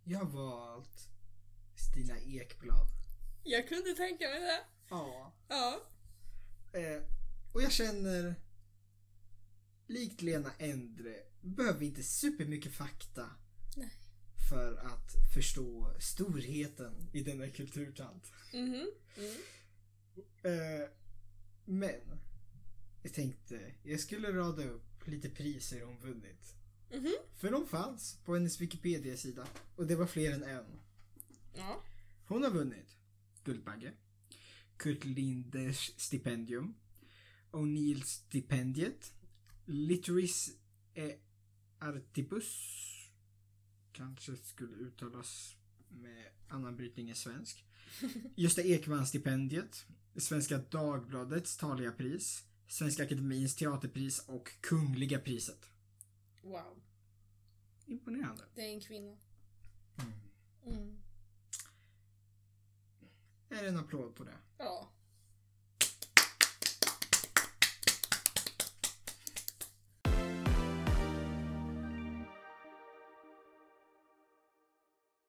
[0.04, 1.08] Jag har valt
[1.76, 2.97] Stina Ekblad.
[3.44, 4.60] Jag kunde tänka mig det.
[4.90, 5.32] Ja.
[5.48, 5.88] Ja.
[6.72, 7.02] Eh,
[7.52, 8.34] och jag känner
[9.86, 13.30] likt Lena Endre behöver vi inte supermycket fakta
[13.76, 13.90] Nej.
[14.50, 18.32] för att förstå storheten i denna kulturtant.
[18.52, 18.90] Mhm.
[19.16, 19.34] Mm.
[20.42, 20.88] Eh,
[21.64, 22.20] men
[23.02, 26.54] jag tänkte jag skulle rada upp lite priser hon vunnit.
[26.90, 27.14] Mhm.
[27.36, 29.46] För de fanns på hennes Wikipedia-sida
[29.76, 30.80] och det var fler än en.
[31.54, 31.82] Ja.
[32.26, 32.97] Hon har vunnit
[33.48, 33.92] Guldbagge,
[34.76, 36.74] Kurt Linders stipendium,
[37.52, 39.12] O'Neill-stipendiet,
[39.66, 40.50] Litteris
[40.94, 41.14] eh,
[41.80, 42.50] Artibus,
[43.92, 45.56] kanske skulle uttalas
[45.88, 47.64] med annan brytning än svensk,
[48.36, 55.70] Gösta Ekman-stipendiet, Svenska Dagbladets Talia-pris, Svenska Akademins teaterpris och Kungliga priset.
[56.42, 56.82] Wow.
[57.86, 58.44] Imponerande.
[58.54, 59.16] Det är en kvinna.
[59.98, 60.12] Mm.
[60.66, 61.07] Mm.
[63.50, 64.38] Är det en applåd på det?
[64.58, 64.92] Ja.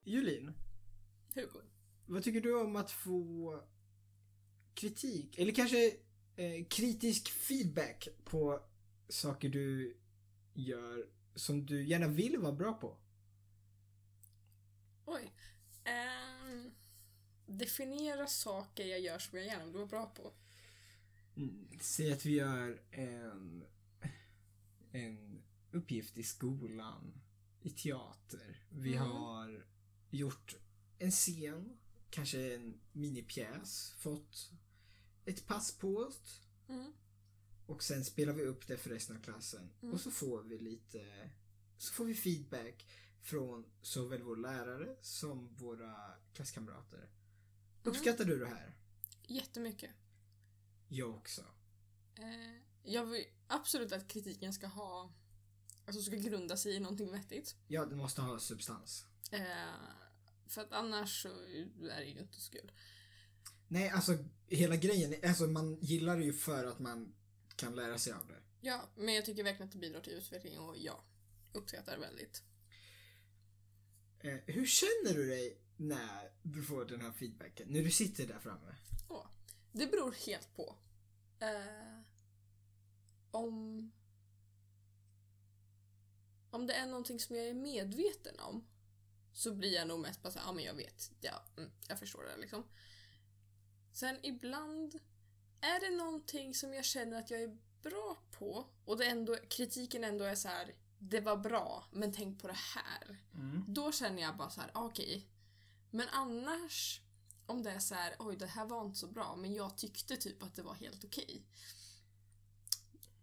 [0.04, 0.52] Julin,
[1.34, 1.60] Hugo.
[2.06, 3.60] vad tycker du om att få
[4.74, 5.96] kritik, eller kanske
[6.36, 8.60] eh, kritisk feedback på
[9.08, 9.96] saker du
[10.54, 12.96] gör som du gärna vill vara bra på?
[15.04, 15.32] Oj.
[17.60, 20.32] Definiera saker jag gör som jag gärna vill vara bra på.
[21.36, 23.64] Mm, säg att vi gör en,
[24.92, 25.42] en
[25.72, 27.20] uppgift i skolan,
[27.62, 28.62] i teater.
[28.70, 29.08] Vi Mm.
[29.08, 29.66] har
[30.10, 30.56] gjort
[30.98, 31.78] en scen,
[32.10, 34.50] kanske en minipjäs, fått
[35.24, 36.92] ett pass på oss Mm.
[37.66, 39.94] och sen spelar vi upp det för resten av klassen Mm.
[39.94, 41.30] och så får vi lite
[41.78, 42.86] så får vi feedback
[43.22, 45.96] från såväl vår lärare som våra
[46.32, 47.08] klasskamrater.
[47.82, 48.76] Uppskattar du det här?
[49.26, 49.90] Jättemycket.
[50.88, 51.44] Jag också.
[52.18, 55.12] Eh, jag vill absolut att kritiken ska ha
[55.86, 57.56] Alltså ska grunda sig i någonting vettigt.
[57.68, 59.04] Ja, det måste ha substans.
[59.30, 59.40] Eh,
[60.46, 62.72] för att annars så är det ju inte så kul.
[63.68, 67.14] Nej, alltså hela grejen, alltså man gillar det ju för att man
[67.56, 68.40] kan lära sig av det.
[68.60, 71.04] Ja, men jag tycker verkligen att det bidrar till utveckling och ja,
[71.52, 72.42] uppskattar det väldigt.
[74.20, 77.68] Eh, hur känner du dig när du får den här feedbacken?
[77.68, 78.74] När du sitter där framme?
[79.08, 79.26] Åh,
[79.72, 80.76] det beror helt på.
[81.40, 82.00] Eh,
[83.30, 83.92] om...
[86.50, 88.66] Om det är någonting som jag är medveten om
[89.32, 92.24] så blir jag nog mest bara såhär, ja men jag vet, ja, mm, jag förstår
[92.24, 92.64] det liksom.
[93.92, 94.98] Sen ibland
[95.60, 100.04] är det någonting som jag känner att jag är bra på och det ändå, kritiken
[100.04, 103.18] ändå är så här: det var bra, men tänk på det här.
[103.34, 103.64] Mm.
[103.68, 105.26] Då känner jag bara så här, ah, okej.
[105.90, 107.00] Men annars,
[107.46, 110.16] om det är så här, oj det här var inte så bra, men jag tyckte
[110.16, 111.42] typ att det var helt okej.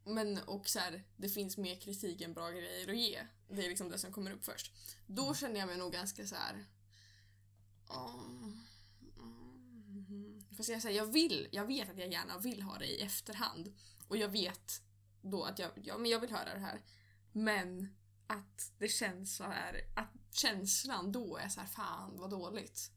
[0.05, 3.27] Men och så här, det finns mer kritik än bra grejer att ge.
[3.49, 4.71] Det är liksom det som kommer upp först.
[5.07, 6.65] Då känner jag mig nog ganska så här.
[7.89, 8.63] "Mm,
[9.17, 13.01] mm." Fast jag, säger, jag vill, jag vet att jag gärna vill ha det i
[13.01, 13.75] efterhand.
[14.07, 14.81] Och jag vet
[15.21, 16.81] då att jag, ja, men jag vill höra det här.
[17.31, 17.96] Men
[18.27, 22.91] att det känns så här, att känslan då är så här, fan vad dåligt.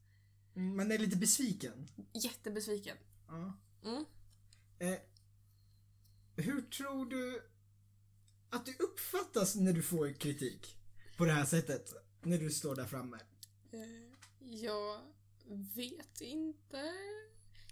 [0.55, 1.87] Mm, Man är lite besviken.
[2.13, 2.97] Jättebesviken.
[3.27, 3.53] Ja.
[3.83, 4.05] Mm.
[4.79, 4.99] Eh,
[6.35, 7.49] hur tror du
[8.49, 10.77] att det uppfattas när du får kritik?
[11.17, 11.93] På det här sättet?
[12.21, 13.19] När du står där framme?
[13.71, 13.79] Eh,
[14.39, 15.01] Jag
[15.75, 16.93] vet inte.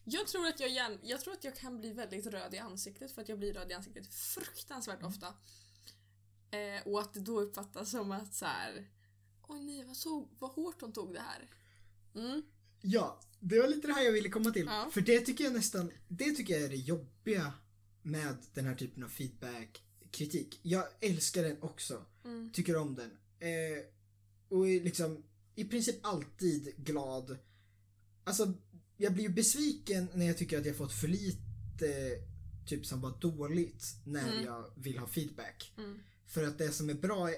[0.03, 3.21] Jag tror att jag, jag tror att jag kan bli väldigt röd i ansiktet för
[3.21, 5.33] att jag blir röd i ansiktet fruktansvärt ofta.
[6.51, 8.88] Eh, och att det då uppfattas som att så här.
[9.47, 11.49] Oj nej, vad, så, vad hårt hon tog det här.
[12.15, 12.41] Mm.
[12.81, 14.65] Ja, det var lite det här jag ville komma till.
[14.65, 14.89] Ja.
[14.91, 17.53] För det tycker jag nästan, det tycker jag är det jobbiga
[18.01, 20.59] med den här typen av feedback, kritik.
[20.62, 22.05] Jag älskar den också.
[22.25, 22.51] Mm.
[22.53, 23.12] Tycker om den.
[23.39, 23.83] Eh,
[24.49, 25.23] och är liksom
[25.55, 27.38] i princip alltid glad.
[28.23, 28.53] Alltså,
[28.97, 32.19] jag blir ju besviken när jag tycker att jag fått för lite
[32.67, 34.45] typ som var dåligt när Mm.
[34.45, 35.73] jag vill ha feedback.
[35.77, 35.99] Mm.
[36.29, 37.35] För att det som är bra är,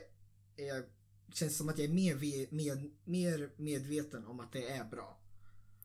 [0.58, 0.86] är
[1.34, 2.16] känns som att jag är mer,
[2.54, 5.18] med, mer medveten om att det är bra.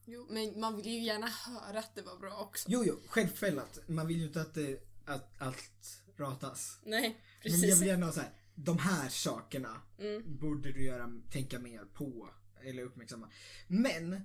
[0.05, 2.69] Jo, men man vill ju gärna höra att det var bra också.
[2.71, 3.89] Jo, jo, självfallet.
[3.89, 6.79] Man vill ju inte att, det, att allt ratas.
[6.85, 7.81] Nej, Men jag precis.
[7.81, 10.39] vill gärna ha så här, de här sakerna Mm.
[10.39, 12.29] borde du göra, tänka mer på
[12.65, 13.31] eller uppmärksamma.
[13.69, 14.21] Men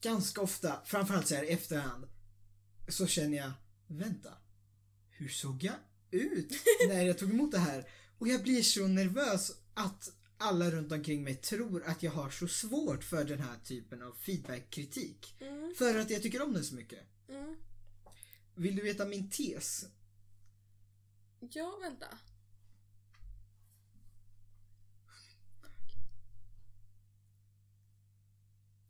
[0.00, 2.06] ganska ofta, framförallt så här i efterhand,
[2.88, 3.52] så känner jag,
[3.86, 4.32] vänta,
[5.10, 5.74] hur såg jag
[6.10, 6.52] ut
[6.88, 7.88] när jag tog emot det här?
[8.18, 12.48] Och jag blir så nervös att alla runt omkring mig tror att jag har så
[12.48, 15.36] svårt för den här typen av feedback-kritik.
[15.40, 15.74] Mm.
[15.74, 17.00] För att jag tycker om den så mycket.
[17.28, 17.56] Mm.
[18.54, 19.86] Vill du veta min tes?
[21.40, 22.18] Ja, vänta.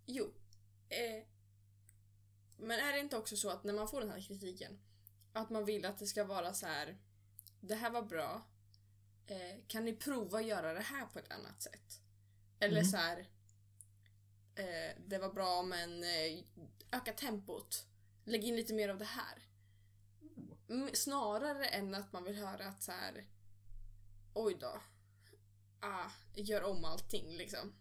[0.07, 0.35] Jo.
[0.89, 1.25] Eh,
[2.59, 4.79] men är det inte också så att när man får den här kritiken
[5.33, 6.97] att man vill att det ska vara så här.
[7.67, 8.47] Det här var bra.
[9.27, 12.01] Eh, kan ni prova att göra det här på ett annat sätt?
[12.61, 12.91] Eller Mm.
[12.91, 13.19] så här.
[14.55, 16.45] Eh, det var bra men eh,
[16.93, 17.87] öka tempot.
[18.25, 19.43] Lägg in lite mer av det här.
[20.69, 23.25] Mm, Snarare än att man vill höra att så här.
[24.35, 24.81] Oj då.
[25.81, 27.73] Ah, gör om allting liksom.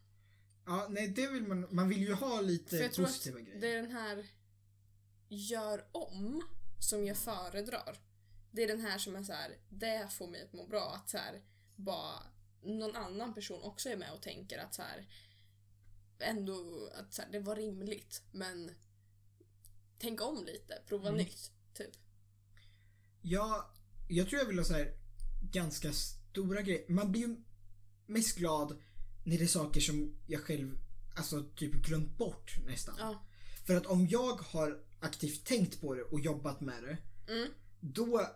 [0.65, 3.39] Ja, nej det vill man, man vill ju ha För lite jag tror att positiva
[3.39, 3.61] grejer.
[3.61, 4.25] det är den här
[5.29, 6.43] gör om
[6.79, 7.97] som jag föredrar.
[8.55, 10.93] Det är den här som är så här, det får mig att må bra.
[10.95, 11.41] Att så här,
[11.75, 12.23] bara
[12.63, 15.07] någon annan person också är med och tänker att så här,
[16.19, 18.71] ändå att så här, det var rimligt men
[19.99, 21.17] tänk om lite, prova Mm.
[21.17, 21.51] nytt.
[21.73, 21.91] Typ.
[23.21, 23.73] Ja,
[24.09, 24.93] jag tror jag vill ha så här
[25.51, 26.85] ganska stora grejer.
[26.89, 27.35] Man blir ju
[28.05, 28.77] mest glad
[29.25, 30.77] när det är saker som jag själv
[31.15, 32.95] alltså typ glömt bort nästan.
[32.99, 33.21] Ja.
[33.67, 36.97] För att om jag har aktivt tänkt på det och jobbat med det
[37.33, 37.49] Mm.
[37.79, 38.27] då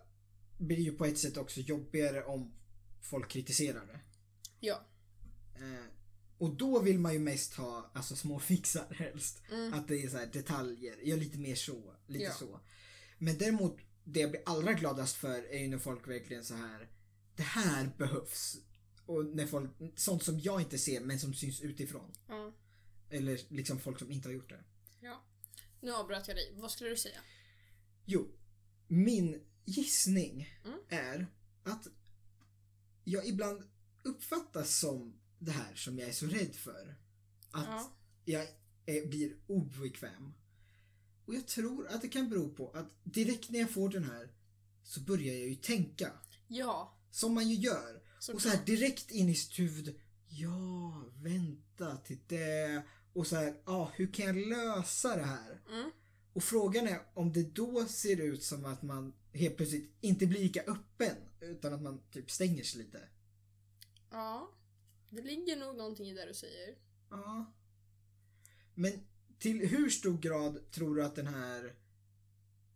[0.60, 2.54] blir ju på ett sätt också jobbigare om
[3.02, 4.00] folk kritiserar det.
[4.60, 4.86] Ja.
[5.56, 5.86] Eh,
[6.38, 9.42] och då vill man ju mest ha alltså, små fixar helst.
[9.52, 9.74] Mm.
[9.74, 12.32] Att det är så här detaljer, ja lite mer så, lite Ja.
[12.34, 12.60] så.
[13.18, 16.90] Men däremot, det jag blir allra gladast för är ju när folk verkligen så här
[17.36, 18.58] det här behövs.
[19.06, 22.12] Och när folk, sånt som jag inte ser men som syns utifrån.
[22.28, 22.54] ja.
[23.12, 24.64] Eller liksom folk som inte har gjort det.
[25.02, 25.24] ja.
[25.82, 26.54] Nu avbröt jag dig.
[26.56, 27.20] Vad skulle du säga?
[28.06, 28.28] Jo,
[28.88, 30.80] min gissning Mm.
[30.90, 31.28] är
[31.64, 31.88] att
[33.04, 33.64] jag ibland
[34.04, 36.96] uppfattas som det här som jag är så rädd för.
[37.52, 37.94] Att Ja.
[38.26, 38.48] jag
[38.86, 40.34] är, blir obekväm.
[41.26, 44.32] Och jag tror att det kan bero på att direkt när jag får den här
[44.84, 46.12] så börjar jag ju tänka.
[46.48, 46.98] Ja.
[47.12, 48.02] Som man ju gör.
[48.20, 50.00] Så och så här direkt in i sitt huvud.
[50.28, 52.84] Ja, vänta till det.
[53.14, 55.62] Och så här, ja, hur kan jag lösa det här?
[55.70, 55.92] Mm.
[56.34, 60.40] Och frågan är om det då ser ut som att man helt plötsligt inte blir
[60.40, 63.10] lika öppen utan att man typ stänger sig lite.
[64.12, 64.52] Ja.
[65.10, 66.76] Det ligger nog någonting i det du säger.
[67.10, 67.54] Ja.
[68.76, 68.92] Men
[69.40, 71.66] till hur stor grad tror du att den här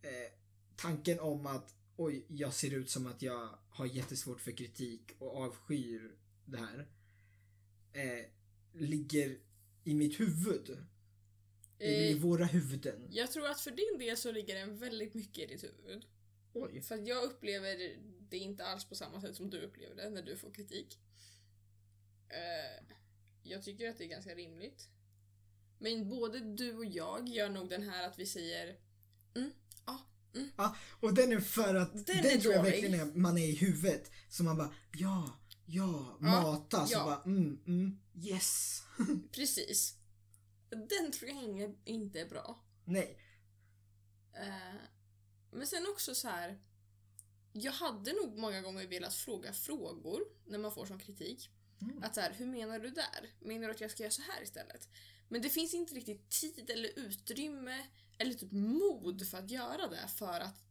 [0.02, 0.32] eh,
[0.76, 5.36] tanken om att oj, jag ser ut som att jag har jättesvårt för kritik och
[5.36, 6.88] avskyr det här
[7.92, 8.24] eh,
[8.72, 9.38] ligger
[9.84, 10.78] i mitt huvud?
[11.78, 13.06] Eller i Eh, våra huvuden?
[13.10, 16.06] Jag tror att för din del så ligger den väldigt mycket i ditt huvud.
[16.54, 16.82] Oj.
[16.82, 17.96] För att jag upplever
[18.30, 20.98] det inte alls på samma sätt som du upplever det när du får kritik.
[22.28, 22.84] Eh,
[23.42, 24.88] jag tycker att det är ganska rimligt.
[25.78, 28.76] Men både du och jag gör nog den här att vi säger
[29.34, 29.50] mm,
[29.86, 30.00] ja,
[30.34, 32.82] mm, Ja, och den är för att Den den, är tror jag dålig.
[32.82, 34.10] verkligen är man är i huvudet.
[34.28, 36.86] Så man bara ja, ja, mata.
[36.86, 37.04] Så ja.
[37.04, 38.82] bara mm, mm, yes.
[39.32, 39.94] precis.
[40.70, 42.64] Den tror jag inte är bra.
[42.84, 43.18] Nej.
[44.32, 44.74] Eh,
[45.54, 46.58] men sen också så här.
[47.52, 51.50] Jag hade nog många gånger velat fråga frågor när man får sån kritik.
[51.80, 52.02] Mm.
[52.02, 53.30] Att så här, hur menar du där?
[53.40, 54.88] Menar du att jag ska göra så här istället?
[55.28, 57.86] Men det finns inte riktigt tid eller utrymme
[58.18, 60.62] eller typ mod för att göra det för att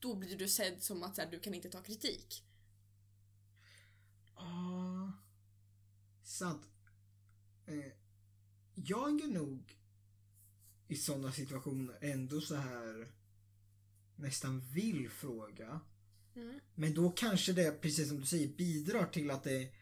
[0.00, 2.44] då blir du sedd som att så här, du kan inte ta kritik.
[4.36, 5.12] Ja.
[6.22, 6.66] Sant.
[7.66, 7.92] Eh,
[8.74, 9.78] jag är nog
[10.88, 13.12] i sådana situationer ändå så här
[14.16, 15.80] nästan vill fråga.
[16.36, 16.60] Mm.
[16.74, 19.72] Men då kanske det, precis som du säger, bidrar till att det,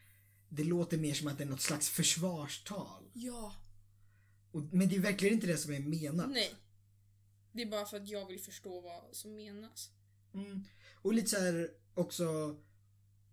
[0.49, 3.09] det låter mer som att det är något slags försvarstal.
[3.13, 3.55] Ja.
[4.51, 6.29] Och, men det är verkligen inte det som är menat.
[6.29, 6.55] Nej.
[7.51, 9.89] Det är bara för att jag vill förstå vad som menas.
[10.33, 10.63] Mm.
[10.93, 12.55] Och lite så här också,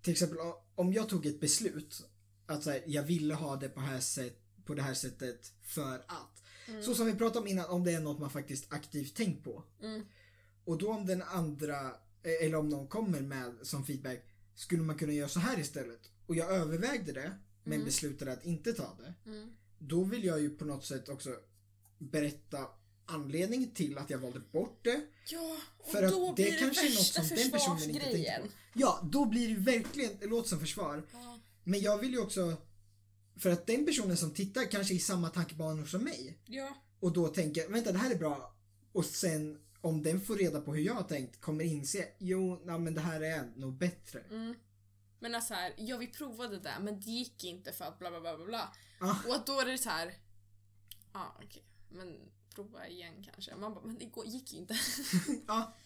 [0.03, 0.39] till exempel
[0.75, 2.09] om jag tog ett beslut
[2.47, 5.95] att så här, jag ville ha det på, här sätt, på det här sättet för
[5.95, 6.43] att.
[6.69, 6.83] Mm.
[6.83, 9.65] Så som vi pratade om innan, om det är något man faktiskt aktivt tänkt på.
[9.83, 10.07] Mm.
[10.69, 11.81] Och då om den andra,
[12.23, 16.01] eh, eller om någon kommer med som feedback, skulle man kunna göra så här istället?
[16.27, 17.33] Och jag övervägde det,
[17.65, 17.85] men Mm.
[17.85, 19.31] beslutade att inte ta det.
[19.31, 19.51] Mm.
[19.79, 21.31] Då vill jag ju på något sätt också
[21.99, 22.59] berätta
[23.07, 25.01] anledningen till att jag valde bort det.
[25.31, 27.93] Ja, och För att då det blir det kanske är något som den personen inte
[28.01, 28.43] försvarsgrejen.
[28.43, 28.49] på.
[28.75, 31.07] Ja, då blir det verkligen, det låter som försvar.
[31.13, 31.39] Ja.
[31.65, 32.57] Men jag vill ju också,
[33.37, 36.39] för att den personen som tittar kanske är i samma tankebanor som mig.
[36.47, 36.83] ja.
[37.01, 38.55] Och då tänker, vänta det här är bra.
[38.93, 42.79] Och sen om den får reda på hur jag har tänkt kommer inse, jo, nej,
[42.79, 44.21] men det här är nog bättre.
[44.21, 44.55] Mm.
[45.21, 48.21] Men alltså här, ja vi provade det men det gick inte för att bla bla
[48.21, 48.75] bla bla bla.
[49.01, 49.17] Ah.
[49.29, 50.15] Och att då är det så här.
[51.13, 53.57] Ja ah, okej, men prova igen kanske.
[53.57, 54.77] Man bara, men det gick ju inte.
[55.47, 55.77] Ja.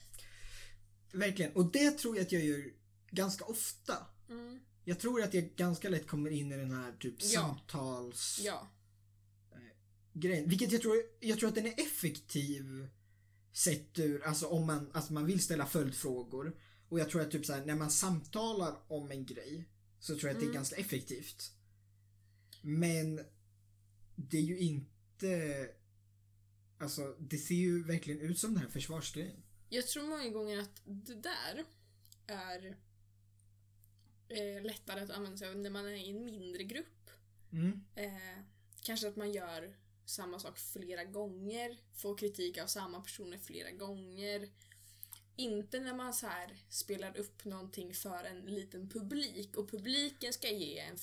[1.13, 1.53] Verkligen.
[1.53, 2.73] Och det tror jag att jag gör
[3.11, 4.07] ganska ofta.
[4.29, 4.61] Mm.
[4.85, 7.41] Jag tror att jag ganska lätt kommer in i den här typ Ja.
[7.41, 8.41] samtals...
[8.45, 8.69] Ja.
[10.13, 10.49] grejen.
[10.49, 12.89] Vilket jag tror, jag tror att den är effektiv
[13.53, 16.57] sett ur, alltså om man, alltså man vill ställa följdfrågor.
[16.89, 20.29] Och jag tror att typ så här, när man samtalar om en grej så tror
[20.29, 20.55] jag att det är Mm.
[20.55, 21.53] ganska effektivt.
[22.63, 23.21] Men
[24.17, 25.69] det är ju inte,
[26.79, 29.43] alltså det ser ju verkligen ut som den här försvarsgrejen.
[29.69, 31.65] Jag tror många gånger att det där
[32.27, 32.77] är
[34.29, 37.11] eh, lättare att använda sig av när man är i en mindre grupp.
[37.53, 37.85] Mm.
[37.95, 38.45] Eh,
[38.83, 39.77] kanske att man gör
[40.13, 44.49] samma sak flera gånger, får kritik av samma personer flera gånger.
[45.37, 50.49] Inte när man så här spelar upp någonting för en liten publik och publiken ska
[50.49, 50.99] ge en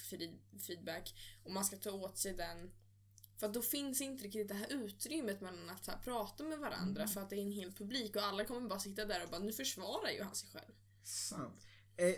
[0.60, 2.72] feedback och man ska ta åt sig den.
[3.38, 7.22] För då finns inte riktigt det här utrymmet mellan att så prata med varandra för
[7.22, 9.54] att det är en hel publik och alla kommer bara sitta där och bara nu
[9.54, 10.72] försvarar ju han sig själv.
[11.04, 11.62] Sant.
[11.98, 12.16] Eh,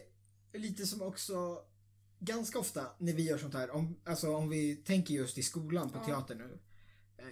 [0.59, 1.65] lite som också
[2.19, 5.89] ganska ofta när vi gör sånt här, om, alltså om vi tänker just i skolan
[5.89, 6.05] på Ja.
[6.05, 6.59] teater nu,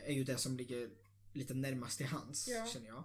[0.05, 0.89] är ju det som ligger
[1.33, 2.65] lite närmast till hands, Ja.
[2.73, 3.03] känner jag.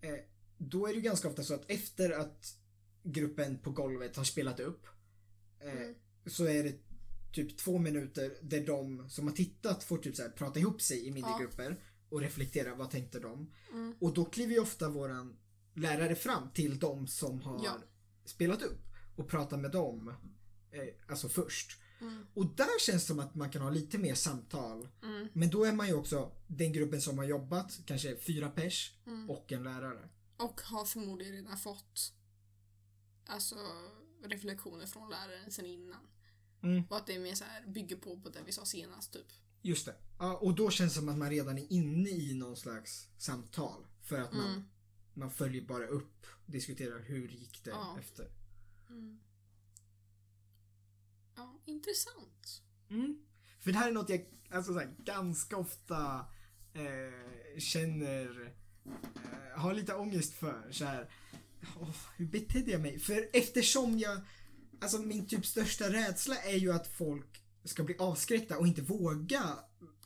[0.00, 0.20] Eh,
[0.58, 2.56] då är det ju ganska ofta så att efter att
[3.02, 4.86] gruppen på golvet har spelat upp
[5.60, 5.94] eh, Mm.
[6.26, 6.74] så är det
[7.32, 11.06] typ två minuter där de som har tittat får typ så här prata ihop sig
[11.06, 11.38] i mindre Ja.
[11.38, 13.52] grupper och reflektera, vad tänkte de?
[13.72, 13.94] Mm.
[14.00, 15.36] Och då kliver ju ofta våran
[15.74, 17.78] lärare fram till de som har Ja.
[18.24, 18.80] spelat upp
[19.16, 20.08] och pratar med dem
[20.70, 21.80] eh, alltså först.
[22.00, 22.26] Mm.
[22.34, 24.88] Och där känns det som att man kan ha lite mer samtal.
[25.02, 25.28] Mm.
[25.32, 29.30] Men då är man ju också den gruppen som har jobbat, kanske fyra pers Mm.
[29.30, 30.08] och en lärare.
[30.36, 32.12] Och har förmodligen redan fått
[33.26, 33.56] alltså
[34.24, 36.00] reflektioner från läraren sen innan.
[36.62, 36.84] Mm.
[36.90, 39.26] Och att det är mer så här bygger på på det vi sa senast typ.
[39.62, 39.94] Just det.
[40.18, 43.86] Ja, och då känns det som att man redan är inne i någon slags samtal.
[44.02, 44.62] För att man, Mm.
[45.14, 47.96] man följer bara upp, diskuterar hur gick det Ja.
[48.00, 48.30] efter.
[48.88, 49.20] Mm.
[51.40, 52.62] Ja, intressant.
[52.90, 53.18] Mm.
[53.60, 56.26] För det här är något jag alltså, så här, ganska ofta
[56.74, 58.52] eh, känner,
[58.86, 60.68] eh, har lite ångest för.
[60.72, 61.10] Så här,
[61.80, 62.98] åh, hur betedde jag mig?
[62.98, 64.20] För eftersom jag,
[64.80, 69.58] alltså min typ största rädsla är ju att folk ska bli avskräckta och inte våga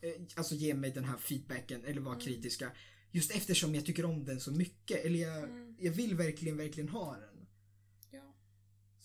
[0.03, 2.71] eh, alltså ge mig den här feedbacken eller vara kritiska.
[3.11, 5.05] Just eftersom jag tycker om den så mycket.
[5.05, 5.77] Eller jag, Mm.
[5.79, 7.34] jag vill verkligen, verkligen ha den.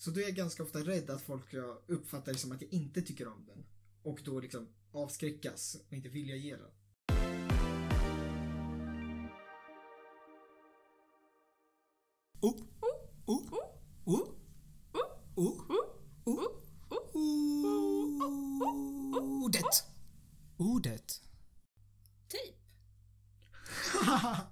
[0.00, 2.72] Så då är jag ganska ofta rädd att folk ska uppfatta det som att jag
[2.72, 3.64] inte tycker om den.
[4.02, 6.70] Och då liksom avskräckas och inte vilja ge den.
[12.40, 12.96] Oh, oh,
[13.26, 13.64] oh,
[14.06, 14.28] oh,
[15.34, 15.84] oh,
[19.44, 19.84] ordet.
[20.56, 21.20] Ordet.
[22.28, 22.58] Tejp.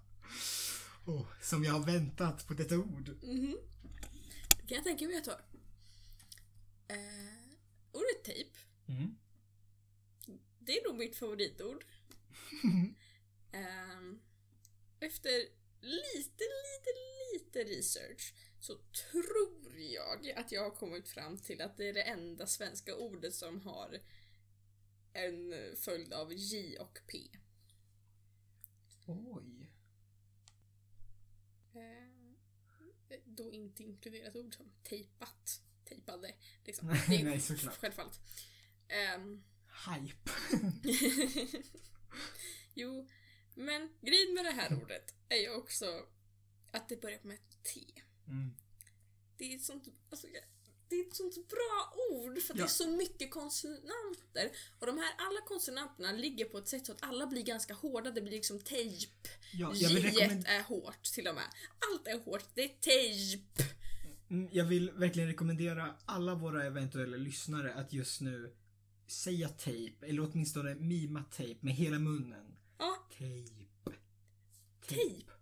[1.04, 3.10] oh, som jag har väntat på detta ord.
[3.22, 3.56] Mhm.
[4.02, 4.17] Det
[4.68, 5.44] kan jag tänka mig att jag tar.
[6.88, 7.56] Eh,
[7.92, 8.50] ordet tejp,
[8.88, 9.16] Mm.
[10.58, 11.84] det är nog mitt favoritord.
[13.52, 14.20] Ehm,
[15.00, 15.30] efter
[15.80, 16.90] lite, lite,
[17.32, 22.02] lite research så tror jag att jag har kommit fram till att det är det
[22.02, 24.00] enda svenska ordet som har
[25.12, 27.18] en följd av J och P.
[29.06, 29.70] Oj.
[31.74, 36.34] Eh, då inte inkluderat ord som tejpat, tejpade.
[36.64, 36.88] Liksom.
[37.08, 37.76] Nej, nej, såklart.
[37.76, 38.20] Självfallet.
[38.88, 39.44] Ehm,
[39.86, 40.30] Hype.
[42.74, 43.08] jo,
[43.54, 46.06] men grejen med det här ordet är ju också
[46.70, 47.80] att det börjar med ett T.
[48.26, 48.54] Mm.
[49.36, 50.26] Det är ett sånt, alltså,
[50.90, 52.64] det är ett sånt bra ord för att det Ja.
[52.64, 54.50] är så mycket konsonanter.
[54.78, 58.10] Och de här alla konsonanterna ligger på ett sätt så att alla blir ganska hårda.
[58.10, 59.12] Det blir liksom tejp.
[59.52, 59.86] Ja, J
[60.46, 61.44] är hårt till och med.
[61.92, 62.44] Allt är hårt.
[62.54, 63.62] Det är tejp.
[64.30, 68.54] Mm, Jag vill verkligen rekommendera alla våra eventuella lyssnare att just nu
[69.06, 72.56] säga tejp, eller åtminstone mima tejp med hela munnen.
[72.78, 73.64] Ja, Tejp.
[74.88, 75.32] tejp.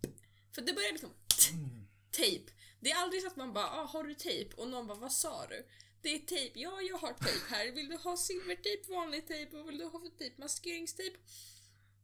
[0.53, 1.11] För det börjar liksom
[1.53, 1.87] Mm.
[2.11, 2.53] tejp.
[2.81, 4.57] Det är aldrig så att man bara ah, har du tejp?
[4.57, 5.67] Och någon bara vad sa du?
[6.03, 6.61] Det är tejp.
[6.61, 7.73] Ja, jag har tejp här.
[7.73, 11.19] Vill du ha silvertejp, vanlig tejp och vill du ha för tejp maskeringstejp?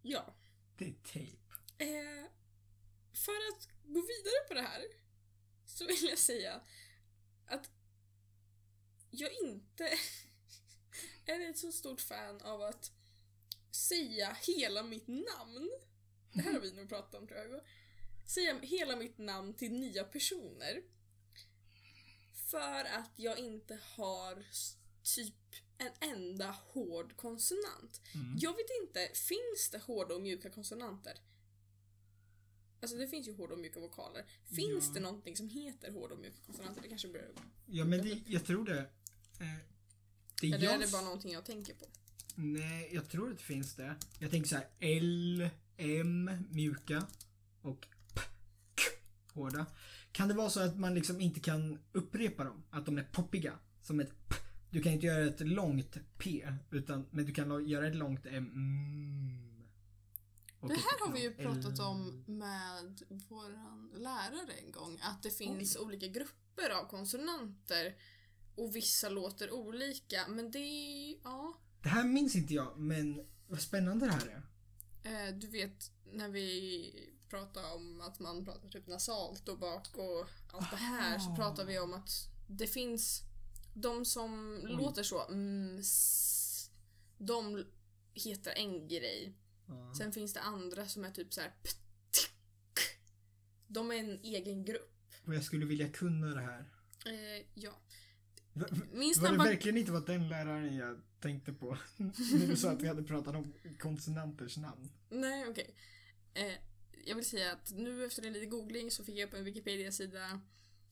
[0.02, 0.34] Ja.
[0.78, 1.38] Det är tejp.
[1.78, 2.26] Eh,
[3.12, 4.82] för att gå vidare på det här
[5.66, 6.60] så vill jag säga
[7.46, 7.70] att
[9.10, 9.84] jag inte
[11.26, 12.90] är ett så stort fan av att
[13.70, 15.70] säga hela mitt namn.
[16.32, 17.60] Det här har vi nog pratat om tror jag.
[18.34, 20.82] Säga hela mitt namn till nya personer.
[22.34, 24.44] För att jag inte har
[25.02, 25.34] typ
[25.78, 28.00] en enda hård konsonant.
[28.14, 28.36] Mm.
[28.38, 31.12] Jag vet inte, finns det hårda och mjuka konsonanter?
[32.80, 34.24] Alltså det finns ju hårda och mjuka vokaler.
[34.56, 34.92] Finns Ja.
[34.94, 36.82] det någonting som heter hårda och mjuka konsonanter?
[36.82, 37.32] Det kanske bör...
[37.66, 38.78] Ja men det, jag tror det.
[38.78, 38.86] Eh,
[40.40, 41.86] det Eller är jag det bara någonting jag tänker på?
[42.34, 43.94] Nej, jag tror att det finns det.
[44.18, 47.06] Jag tänker så här L, M, mjuka
[47.62, 47.86] och
[49.34, 49.66] hårda.
[50.12, 52.62] Kan det vara så att man liksom inte kan upprepa dem?
[52.70, 53.58] Att de är poppiga?
[53.82, 54.34] Som ett P.
[54.70, 58.50] Du kan inte göra ett långt P, utan, men du kan göra ett långt M.
[58.54, 59.52] Mm.
[60.68, 64.98] Det här har vi ju pratat om med våran lärare en gång.
[65.02, 67.94] Att det finns olika grupper av konsonanter.
[68.54, 70.28] Och vissa låter olika.
[70.28, 71.16] Men det är...
[71.24, 71.58] Ja.
[71.82, 74.42] Det här minns inte jag, men vad spännande det här är.
[75.28, 80.26] Eh, du vet när vi pratar om att man pratar typ nasalt och bak och
[80.52, 82.10] allt det här så pratar vi om att
[82.46, 83.22] det finns
[83.74, 85.82] de som låter så mm,
[87.18, 87.64] de
[88.14, 89.36] heter en grej.
[89.66, 89.94] Ja.
[89.98, 91.54] Sen finns det andra som är typ så här.
[93.66, 94.94] De är en egen grupp.
[95.26, 96.60] Och jag skulle vilja kunna det här.
[97.06, 97.72] Eh, ja.
[98.52, 99.44] Va- Min Var det snabba...
[99.44, 101.78] verkligen inte vad den läraren jag tänkte på?
[101.96, 104.90] När du sa att vi hade pratat om konsonanters namn.
[105.10, 105.74] Nej, okej.
[106.34, 106.52] Eh,
[107.04, 110.40] jag vill säga att nu efter en liten googling så fick jag upp en Wikipedia-sida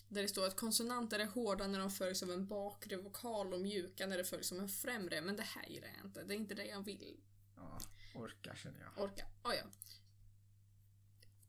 [0.08, 3.60] där det står att konsonanter är hårda när de följs av en bakre vokal och
[3.60, 5.20] mjuka när det följs av en främre.
[5.20, 6.22] Men det här gillar jag inte.
[6.24, 7.16] Det är inte det jag vill
[7.56, 7.80] Ja,
[8.14, 9.04] orkar känner jag.
[9.04, 9.26] orka.
[9.44, 9.64] Oh, ja.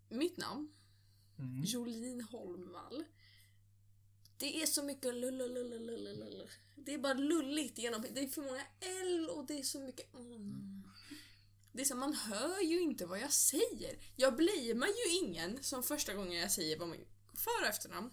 [0.10, 0.72] Mitt namn,
[1.40, 1.64] Mm.
[1.64, 3.04] Jolin Holmvall.
[4.38, 6.50] Det är så mycket lullulullulullulull.
[6.76, 8.06] Det är bara lulligt genom.
[8.12, 10.81] Det är för många L och det är så mycket mm.
[11.74, 14.00] Det är så man hör ju inte vad jag säger.
[14.16, 18.12] Jag blamear ju ingen som första gången jag säger vad min för och efternamn.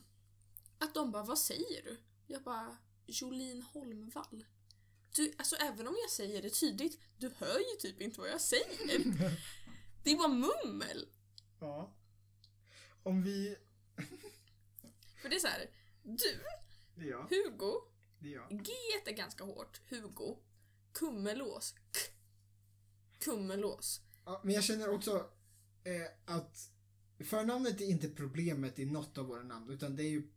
[0.79, 2.01] Att de bara, vad säger du?
[2.27, 4.47] Jag bara, Jolin Holmvall.
[5.15, 8.41] Du, alltså även om jag säger det tydligt, du hör ju typ inte vad jag
[8.41, 9.05] säger.
[10.05, 11.09] Det är bara mummel.
[11.61, 11.97] Ja.
[13.03, 13.57] Om vi...
[15.23, 15.71] För det är så här,
[16.03, 16.41] du,
[16.95, 17.23] Det är jag.
[17.23, 17.73] Hugo,
[18.19, 18.65] Det är jag.
[18.65, 18.73] G
[19.07, 19.81] är ganska hårt.
[19.91, 20.37] Hugo.
[20.93, 21.73] Kummelås.
[21.73, 22.18] K.
[23.19, 24.01] Kummelås.
[24.25, 25.31] Ja, men jag känner också
[25.85, 26.71] eh, att
[27.19, 30.29] förnamnet är inte problemet i något av våra namn utan det är ju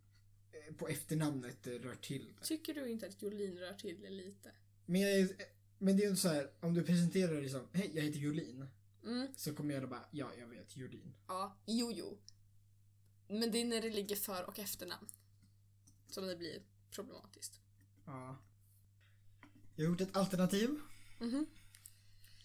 [0.51, 2.45] eh, på efternamnet det rör till det.
[2.45, 4.51] Tycker du inte att Jolin rör till det lite?
[4.85, 5.29] Men, jag är,
[5.77, 8.67] men det är ju så här, om du presenterar dig som Hej, jag heter Jolin.
[9.03, 9.27] Mm.
[9.35, 11.13] Så kommer jag då bara Ja, jag vet Jolin.
[11.27, 12.17] Ja, jo, jo.
[13.27, 15.07] Men det är när det ligger för och efternamn
[16.07, 16.61] som det blir
[16.91, 17.59] problematiskt.
[18.05, 18.37] Ja.
[19.75, 20.79] Jag har gjort ett alternativ.
[21.19, 21.45] Mhm.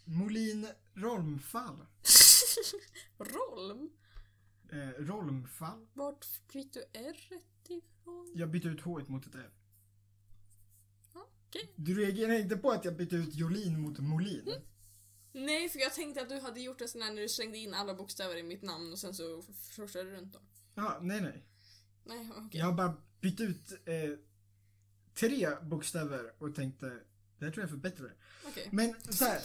[0.06, 1.86] Molin Rolmfall.
[3.18, 3.90] Rolm?
[4.72, 5.86] Eh, Rolmfall.
[5.94, 7.16] Vart fick du R
[7.68, 8.32] ifrån?
[8.34, 9.50] Jag bytte ut H mot ett R.
[11.12, 11.72] Okej.
[11.76, 14.54] Du reagerar inte på att jag bytte ut Jolin mot Molin?
[15.32, 17.74] Nej, för jag tänkte att du hade gjort en sån här när du slängde in
[17.74, 19.42] alla bokstäver i mitt namn och sen så
[19.76, 20.42] forsade du runt dem.
[20.74, 21.44] Ja, nej nej.
[22.04, 22.60] Nej, okej.
[22.60, 24.18] Jag har bara bytt ut eh,
[25.14, 27.00] tre bokstäver och tänkte
[27.38, 28.12] det här tror jag är för bättre.
[28.48, 28.68] Okej.
[28.72, 29.40] Men så här,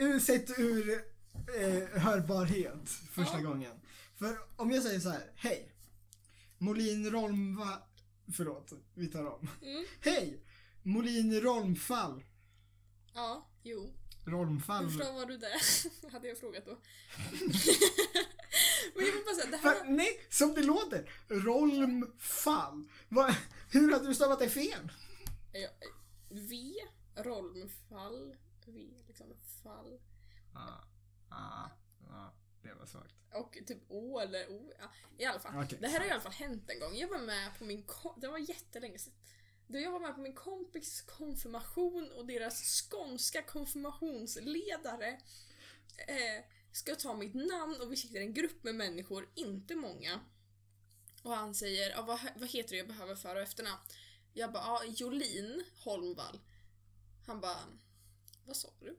[0.00, 1.04] ur- sett ur
[1.60, 3.48] eh, hörbarhet första Ja.
[3.48, 3.72] gången.
[4.18, 5.72] För om jag säger så här, hej.
[6.58, 7.78] Molin Rolmva...
[8.36, 9.48] Förlåt, vi tar om.
[9.62, 9.84] Mm.
[10.00, 10.42] Hej!
[10.82, 12.24] Molin Rolmfall.
[13.14, 13.92] Ja, jo.
[14.26, 14.84] Rolmfall.
[14.90, 15.60] Hur bra var du där?
[16.12, 16.78] hade jag frågat då.
[18.94, 19.84] Men jag vill bara säga, det För, här...
[19.90, 21.10] nej, som det låter.
[21.28, 22.88] Rolmfall.
[23.08, 23.36] Va,
[23.70, 24.92] hur hade du stavat det fel?
[25.62, 25.68] Ja,
[26.28, 26.74] v,
[27.14, 28.36] rollmfall,
[28.66, 30.00] V liksom, fall.
[30.52, 30.84] Ah,
[31.28, 31.70] ah,
[32.10, 32.30] ah,
[32.62, 33.14] det var svagt.
[33.34, 34.72] Och typ Å eller O.
[34.78, 35.64] Ja, I alla fall.
[35.64, 35.78] Okej.
[35.80, 36.96] Det här har i alla fall hänt en gång.
[36.96, 37.84] Jag var med på min
[38.16, 39.12] Det var jättelänge sedan.
[39.66, 45.08] Då jag var med på min kompis konfirmation och deras skånska konfirmationsledare
[46.08, 50.20] eh, ska ta mitt namn och vi sitter i en grupp med människor, inte många.
[51.22, 53.80] Och han säger, ja, vad, vad heter det jag behöver för och efternamn?
[54.36, 56.40] Jag bara, ja, Jolin Holmvall.
[57.26, 57.58] Han bara,
[58.44, 58.98] vad sa du?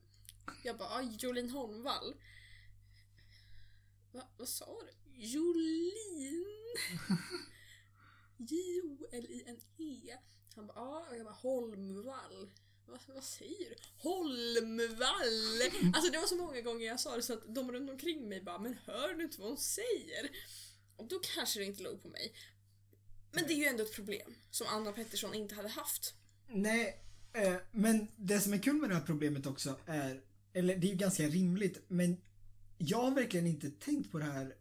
[0.64, 2.16] Jag bara, ja, Jolin Holmvall.
[4.12, 5.22] Va, vad sa du?
[5.26, 6.46] Jolin?
[8.38, 10.18] J-O-L-I-N-E.
[10.56, 12.52] Han bara, ja, och jag bara, Holmvall.
[12.86, 13.76] Va, vad säger du?
[13.98, 15.62] Holmvall!
[15.94, 18.42] Alltså det var så många gånger jag sa det så att de runt omkring mig
[18.42, 20.30] bara, men hör du inte vad hon säger?
[20.96, 22.34] Och då kanske det inte låg på mig.
[23.40, 26.14] Men det är ju ändå ett problem som Anna Pettersson inte hade haft.
[26.48, 30.22] Nej, eh, men det som är kul med det här problemet också är,
[30.54, 32.18] eller det är ju ganska rimligt, men
[32.78, 34.56] jag har verkligen inte tänkt på det här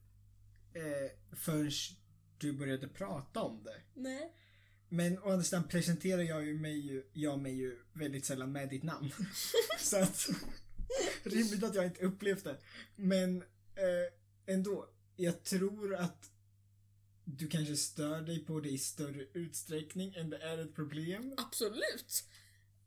[0.74, 1.70] eh, förrän
[2.38, 3.80] du började prata om det.
[3.94, 4.32] Nej.
[4.88, 8.68] Men å andra sidan presenterar jag, ju mig, ju, jag mig ju väldigt sällan med
[8.68, 9.10] ditt namn.
[9.78, 10.28] Så att
[11.22, 12.56] Rimligt att jag inte upplevt det.
[12.96, 13.42] Men
[13.74, 14.88] eh, ändå.
[15.16, 16.30] Jag tror att
[17.28, 21.34] du kanske stör dig på det i större utsträckning än det är ett problem.
[21.36, 22.24] Absolut.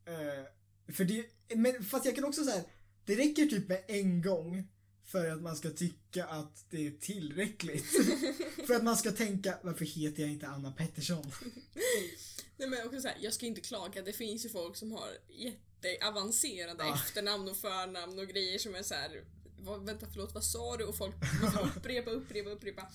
[0.06, 1.26] Eh, för det,
[1.56, 2.64] men fast jag kan också säga,
[3.06, 4.68] det räcker typ med en gång
[5.06, 7.86] för att man ska tycka att det är tillräckligt.
[8.68, 11.32] för att man ska tänka, varför heter jag inte Anna Pettersson?
[12.58, 15.10] Nej men också så här, jag ska inte klaga, det finns ju folk som har
[15.30, 16.96] jätteavancerade Ja.
[16.96, 19.24] efternamn och förnamn och grejer som är så här.
[19.60, 20.84] Vad, vänta förlåt, vad sa du?
[20.84, 22.88] Och folk måste upprepa, upprepa, upprepa.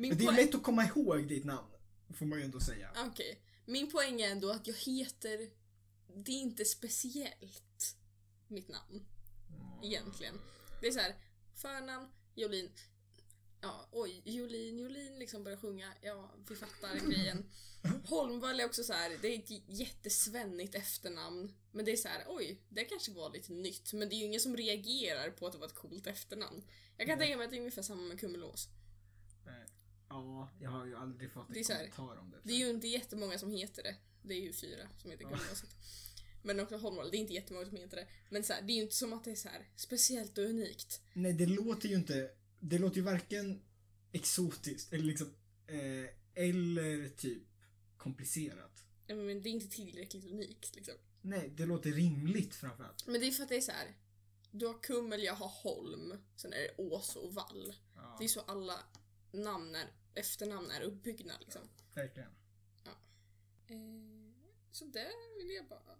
[0.00, 1.68] Min Det är lätt att komma ihåg ditt namn,
[2.18, 2.90] får man ju ändå säga.
[3.06, 3.42] Okej.
[3.64, 5.50] Min poäng är ändå att jag heter...
[6.16, 7.96] Det är inte speciellt,
[8.48, 9.06] mitt namn.
[9.82, 10.40] Egentligen.
[10.80, 11.14] Det är så här,
[11.54, 12.70] förnamn, Jolin.
[13.60, 15.92] Ja, oj, Jolin, Jolin liksom börjar sjunga.
[16.00, 17.44] Ja, vi fattar grejen.
[18.04, 21.52] Holmvall är också så här, det är ett jättesvennigt efternamn.
[21.72, 23.92] Men det är så här, oj, det kanske var lite nytt.
[23.92, 26.62] Men det är ju ingen som reagerar på att det var ett coolt efternamn.
[26.96, 28.68] Jag kan tänka mig att det är ungefär samma med Kummelås.
[30.10, 32.36] Ja, jag har ju aldrig fått en här, kommentar om det.
[32.42, 33.96] Det är ju inte jättemånga som heter det.
[34.22, 35.24] Det är ju fyra som heter.
[35.24, 35.70] Gullåset.
[36.42, 38.06] Men också Holmvall, det är inte jättemånga som heter det.
[38.30, 40.44] Men så här, det är ju inte som att det är så här speciellt och
[40.44, 41.00] unikt.
[41.12, 42.30] Nej, det låter ju inte,
[42.60, 43.62] det låter ju varken
[44.12, 45.34] exotiskt eller liksom,
[45.66, 47.42] eh, eller typ
[47.96, 48.84] komplicerat.
[49.06, 50.94] Ja, Men det är inte tillräckligt unikt liksom.
[51.22, 53.06] Nej, det låter rimligt framförallt.
[53.06, 53.96] Men det är för att det är så här.
[54.50, 56.14] Du har Kummel, jag har Holm.
[56.36, 57.74] Sen är det Ås och Vall.
[57.94, 58.78] Ja, Det är så alla
[59.32, 61.62] namn är, efternamn är uppbyggda liksom.
[61.94, 62.30] verkligen.
[63.66, 63.76] Eh,
[64.70, 65.98] så det vill jag bara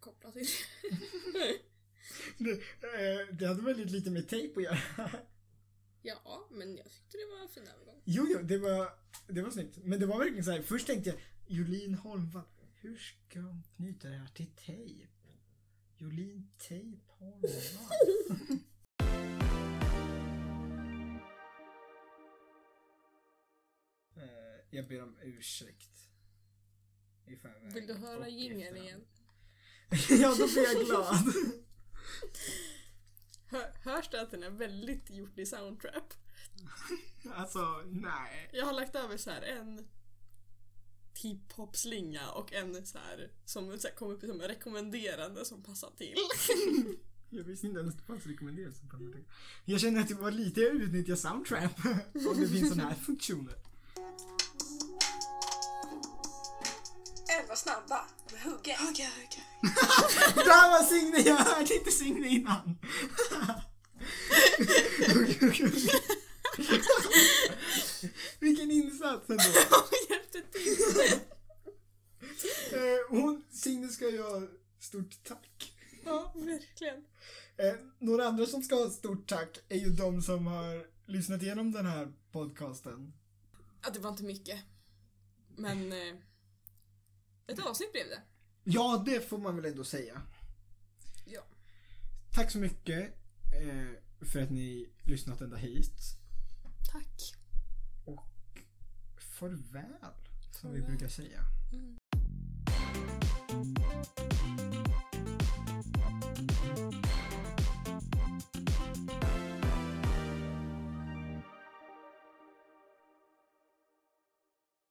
[0.00, 0.46] koppla till.
[2.38, 4.78] Det, eh, det hade väldigt lite med tejp att göra.
[6.02, 8.02] ja, men jag tyckte det var en fin övergång.
[8.04, 8.88] Jo, jo, det var,
[9.28, 9.76] det var snyggt.
[9.76, 10.62] Men det var verkligen så här.
[10.62, 15.08] först tänkte jag, Jolin Holmvall, hur ska hon knyta det här till tejp?
[15.96, 18.58] Jolin Tejp Holmvall.
[24.74, 25.90] jag ber om ursäkt.
[27.26, 27.74] I förväg.
[27.74, 29.04] Vill du höra jingeln igen?
[30.10, 31.16] ja, då blir jag glad.
[33.46, 36.14] Hör, hörs det att den är väldigt gjord i soundtrap?
[37.34, 38.50] alltså, nej.
[38.52, 39.88] Jag har lagt över så här en
[41.22, 45.90] hiphop-slinga och en så här som så här, kom upp som en rekommenderande som passar
[45.96, 46.16] till.
[47.30, 49.24] Jag visste inte ens att det fanns rekommenderat som passar till.
[49.64, 51.84] Jag känner att det var lite jag utnyttjar soundtrap.
[52.14, 53.54] Om det finns sådana här funktioner.
[57.64, 58.00] Snabba
[58.32, 58.76] med Hugge.
[58.80, 59.42] Hugge, Hugge.
[60.34, 61.18] Där var Signe!
[61.18, 62.78] Jag hörde inte Signe innan.
[68.40, 69.42] Vilken insats ändå.
[70.10, 71.20] Hjälpte till!
[72.72, 74.42] Eh, Hon, Signe ska ju ha
[74.80, 75.72] stort tack.
[76.04, 76.96] Ja, verkligen.
[77.56, 81.72] Eh, några andra som ska ha stort tack är ju de som har lyssnat igenom
[81.72, 83.12] den här podcasten.
[83.82, 84.60] Ja, det var inte mycket.
[85.56, 86.14] Men eh,
[87.46, 88.22] ett avsnitt blev det.
[88.64, 90.22] Ja, det får man väl ändå säga.
[91.24, 91.40] Ja.
[92.32, 93.14] Tack så mycket
[93.62, 96.00] eh, för att ni lyssnat ända hit.
[96.92, 97.34] Tack.
[99.38, 99.94] Farväl,
[100.50, 101.40] som vi brukar säga.
[101.72, 101.98] Mm.